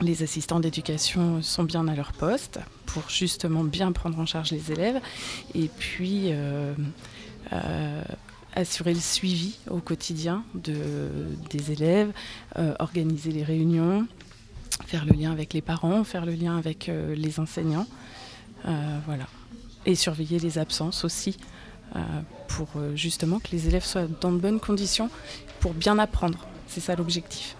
les 0.00 0.22
assistants 0.22 0.60
d'éducation 0.60 1.42
sont 1.42 1.64
bien 1.64 1.88
à 1.88 1.94
leur 1.94 2.12
poste 2.12 2.60
pour 2.86 3.08
justement 3.08 3.64
bien 3.64 3.92
prendre 3.92 4.18
en 4.18 4.26
charge 4.26 4.52
les 4.52 4.70
élèves 4.72 5.00
et 5.54 5.68
puis 5.68 6.26
euh, 6.26 6.74
euh, 7.52 8.02
assurer 8.54 8.94
le 8.94 9.00
suivi 9.00 9.58
au 9.70 9.78
quotidien 9.78 10.44
de, 10.54 10.76
des 11.50 11.72
élèves, 11.72 12.12
euh, 12.58 12.74
organiser 12.78 13.32
les 13.32 13.42
réunions, 13.42 14.06
faire 14.86 15.04
le 15.04 15.12
lien 15.12 15.32
avec 15.32 15.52
les 15.52 15.62
parents, 15.62 16.04
faire 16.04 16.24
le 16.24 16.32
lien 16.32 16.56
avec 16.56 16.90
les 17.14 17.40
enseignants, 17.40 17.86
voilà. 18.64 19.26
Et 19.86 19.94
surveiller 19.94 20.38
les 20.38 20.58
absences 20.58 21.04
aussi 21.04 21.38
pour 22.48 22.68
justement 22.94 23.38
que 23.38 23.48
les 23.52 23.68
élèves 23.68 23.84
soient 23.84 24.06
dans 24.20 24.32
de 24.32 24.38
bonnes 24.38 24.60
conditions 24.60 25.10
pour 25.60 25.72
bien 25.72 25.98
apprendre. 25.98 26.46
C'est 26.66 26.80
ça 26.80 26.94
l'objectif. 26.94 27.56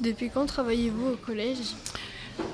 Depuis 0.00 0.30
quand 0.30 0.46
travaillez-vous 0.46 1.08
au 1.08 1.16
collège? 1.16 1.74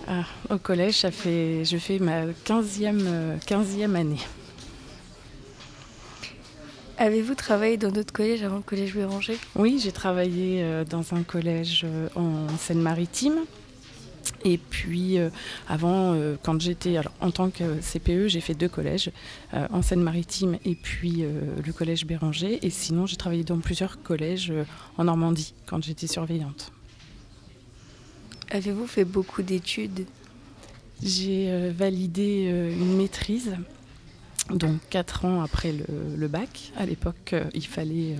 Ah, 0.09 0.25
Au 0.51 0.59
collège, 0.59 0.99
ça 0.99 1.11
fait, 1.11 1.65
je 1.65 1.77
fais 1.77 1.99
ma 2.01 2.27
15e, 2.27 3.39
15e 3.47 3.95
année. 3.95 4.19
Avez-vous 6.99 7.35
travaillé 7.35 7.77
dans 7.77 7.91
d'autres 7.91 8.13
collèges 8.13 8.43
avant 8.43 8.57
le 8.57 8.63
collège 8.63 8.95
Béranger? 8.95 9.39
Oui, 9.55 9.79
j'ai 9.83 9.93
travaillé 9.93 10.63
euh, 10.63 10.85
dans 10.85 11.15
un 11.15 11.23
collège 11.23 11.85
euh, 11.85 12.09
en 12.17 12.49
Seine-Maritime 12.57 13.37
Et 14.45 14.59
puis 14.59 15.19
euh, 15.19 15.29
avant, 15.69 16.15
euh, 16.15 16.37
quand 16.43 16.61
j'étais 16.61 16.99
en 17.21 17.31
tant 17.31 17.51
que 17.51 17.81
CPE, 17.81 18.29
j'ai 18.29 18.41
fait 18.41 18.55
deux 18.55 18.69
collèges, 18.69 19.11
euh, 19.55 19.67
en 19.71 19.83
Seine-Maritime 19.83 20.59
et 20.65 20.75
puis 20.75 21.23
le 21.65 21.73
collège 21.73 22.07
Béranger. 22.07 22.65
Et 22.67 22.71
sinon, 22.71 23.07
j'ai 23.07 23.17
travaillé 23.17 23.45
dans 23.45 23.59
plusieurs 23.59 24.03
collèges 24.03 24.53
en 24.97 25.05
Normandie 25.05 25.55
quand 25.67 25.83
j'étais 25.85 26.07
surveillante. 26.07 26.73
Avez-vous 28.51 28.87
fait 28.87 29.05
beaucoup 29.05 29.43
d'études? 29.43 30.07
J'ai 31.03 31.71
validé 31.71 32.45
une 32.79 32.97
maîtrise 32.97 33.55
donc 34.51 34.81
quatre 34.91 35.25
ans 35.25 35.43
après 35.43 35.73
le, 35.73 36.29
bac. 36.29 36.73
À 36.77 36.87
l'époque, 36.87 37.35
il 37.55 37.67
fallait, 37.67 38.17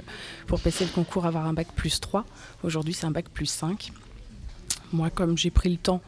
pour 0.47 0.61
passer 0.61 0.85
le 0.85 0.91
concours, 0.91 1.27
avoir 1.27 1.47
un 1.47 1.53
bac 1.53 1.69
plus 1.75 2.01
3. 2.01 2.25
Aujourd'hui, 2.65 2.95
c'est 2.95 3.07
un 3.07 3.11
bac 3.11 3.29
plus 3.29 3.47
5. 3.47 3.93
Moi, 4.93 5.11
comme 5.11 5.39
j'ai 5.39 5.51
pris 5.51 5.69
le 5.69 5.77
temps 5.77 6.03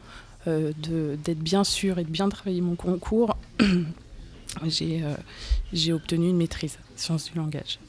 euh, 0.47 0.73
d'être 0.77 1.39
bien 1.39 1.63
sûr 1.63 1.99
et 1.99 2.03
de 2.03 2.09
bien 2.09 2.27
travailler 2.27 2.61
mon 2.61 2.75
concours, 2.75 3.37
euh, 3.61 5.15
j'ai 5.73 5.93
obtenu 5.93 6.29
une 6.29 6.37
maîtrise, 6.37 6.77
sciences 6.95 7.31
du 7.31 7.37
langage. 7.37 7.79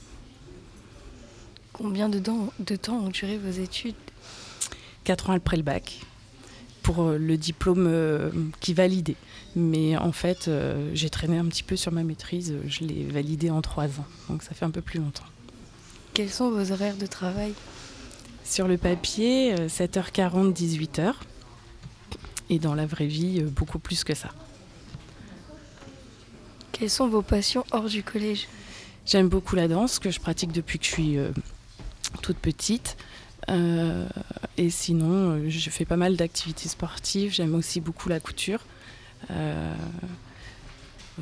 Combien 1.72 2.08
de, 2.08 2.20
de 2.20 2.76
temps 2.76 2.98
ont 2.98 3.08
duré 3.08 3.38
vos 3.38 3.50
études? 3.50 3.94
Quatre 5.02 5.30
ans 5.30 5.32
après 5.32 5.56
le 5.56 5.62
bac, 5.62 6.00
pour 6.82 7.02
euh, 7.02 7.18
le 7.18 7.36
diplôme 7.36 8.32
qui 8.60 8.74
validait. 8.74 9.16
Mais 9.56 9.96
en 9.96 10.12
fait, 10.12 10.48
j'ai 10.94 11.10
traîné 11.10 11.38
un 11.38 11.46
petit 11.46 11.64
peu 11.64 11.76
sur 11.76 11.90
ma 11.90 12.04
maîtrise, 12.04 12.54
je 12.68 12.84
l'ai 12.84 13.04
validée 13.04 13.50
en 13.50 13.62
trois 13.62 13.86
ans, 13.86 14.06
donc 14.28 14.42
ça 14.44 14.54
fait 14.54 14.64
un 14.64 14.70
peu 14.70 14.80
plus 14.80 15.00
longtemps. 15.00 15.24
Quels 16.14 16.30
sont 16.30 16.50
vos 16.50 16.72
horaires 16.72 16.96
de 16.96 17.06
travail? 17.06 17.54
Sur 18.44 18.66
le 18.66 18.76
papier, 18.76 19.54
7h40, 19.54 20.48
euh, 20.48 20.52
18h. 20.52 21.14
Et 22.48 22.58
dans 22.58 22.74
la 22.74 22.84
vraie 22.84 23.06
vie, 23.06 23.40
euh, 23.40 23.44
beaucoup 23.44 23.78
plus 23.78 24.02
que 24.02 24.14
ça. 24.14 24.30
Quelles 26.72 26.90
sont 26.90 27.08
vos 27.08 27.22
passions 27.22 27.64
hors 27.70 27.84
du 27.84 28.02
collège? 28.02 28.48
J'aime 29.06 29.28
beaucoup 29.28 29.54
la 29.54 29.68
danse, 29.68 30.00
que 30.00 30.10
je 30.10 30.18
pratique 30.18 30.50
depuis 30.50 30.80
que 30.80 30.84
je 30.84 30.90
suis 30.90 31.16
euh, 31.16 31.30
toute 32.22 32.38
petite. 32.38 32.96
Et 33.50 34.70
sinon, 34.70 35.48
je 35.48 35.70
fais 35.70 35.84
pas 35.84 35.96
mal 35.96 36.16
d'activités 36.16 36.68
sportives. 36.68 37.32
J'aime 37.32 37.54
aussi 37.54 37.80
beaucoup 37.80 38.08
la 38.08 38.20
couture. 38.20 38.64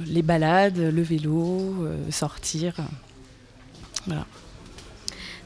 les 0.06 0.22
balades, 0.22 0.78
le 0.78 1.02
vélo, 1.02 1.88
sortir. 2.10 2.74
Voilà. 4.06 4.26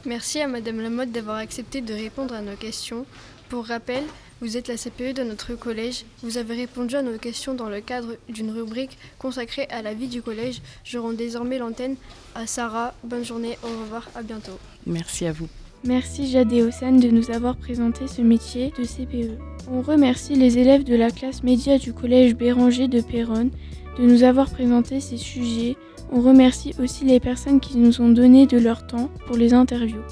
Merci 0.05 0.40
à 0.40 0.49
Madame 0.49 0.81
Lamotte 0.81 1.12
d'avoir 1.12 1.37
accepté 1.37 1.81
de 1.81 1.95
répondre 1.95 2.35
à 2.35 2.42
nos 2.42 2.57
questions. 2.57 3.07
Pour 3.49 3.66
rappel, 3.66 4.03
vous 4.40 4.57
êtes 4.57 4.66
la 4.66 4.77
CPE 4.77 5.14
de 5.14 5.23
notre 5.23 5.55
collège. 5.55 6.05
Vous 6.25 6.38
avez 6.38 6.57
répondu 6.57 6.97
à 6.97 7.03
nos 7.03 7.16
questions 7.18 7.55
dans 7.55 7.68
le 7.68 7.81
cadre 7.81 8.16
d'une 8.29 8.51
rubrique 8.51 8.99
consacrée 9.18 9.68
à 9.71 9.83
la 9.83 9.95
vie 9.95 10.09
du 10.09 10.21
collège. 10.21 10.61
Je 10.83 10.99
rends 10.99 11.12
désormais 11.12 11.59
l'antenne 11.59 11.95
à 12.35 12.49
Sarah. 12.49 12.95
Bonne 13.05 13.25
journée, 13.25 13.57
au 13.62 13.68
revoir, 13.68 14.09
à 14.16 14.23
bientôt. 14.23 14.59
Merci 14.87 15.27
à 15.27 15.33
vous. 15.33 15.49
Merci 15.85 16.37
et 16.37 16.62
Océane 16.62 17.01
de 17.01 17.09
nous 17.09 17.31
avoir 17.31 17.57
présenté 17.57 18.07
ce 18.07 18.23
métier 18.23 18.73
de 18.79 18.85
CPE. 18.85 19.38
On 19.71 19.83
remercie 19.83 20.35
les 20.35 20.59
élèves 20.59 20.85
de 20.85 20.95
la 20.95 21.11
classe 21.11 21.42
média 21.42 21.79
du 21.79 21.92
collège 21.92 22.35
Béranger 22.37 22.88
de 22.88 23.01
Péronne 23.01 23.51
de 23.99 24.05
nous 24.05 24.23
avoir 24.23 24.49
présenté 24.51 25.01
ces 25.01 25.16
sujets 25.18 25.77
on 26.14 26.21
remercie 26.21 26.75
aussi 26.79 27.07
les 27.07 27.21
personnes 27.21 27.59
qui 27.59 27.79
nous 27.79 28.03
ont 28.03 28.11
donné 28.11 28.47
de 28.47 28.59
leur 28.59 28.87
temps 28.87 29.09
pour 29.27 29.37
les 29.37 29.55
interviews. 29.55 30.03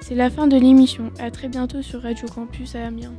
C'est 0.00 0.16
la 0.16 0.28
fin 0.28 0.48
de 0.48 0.56
l'émission. 0.56 1.12
À 1.20 1.30
très 1.30 1.46
bientôt 1.46 1.82
sur 1.82 2.02
Radio 2.02 2.26
Campus 2.26 2.74
à 2.74 2.86
Amiens. 2.86 3.14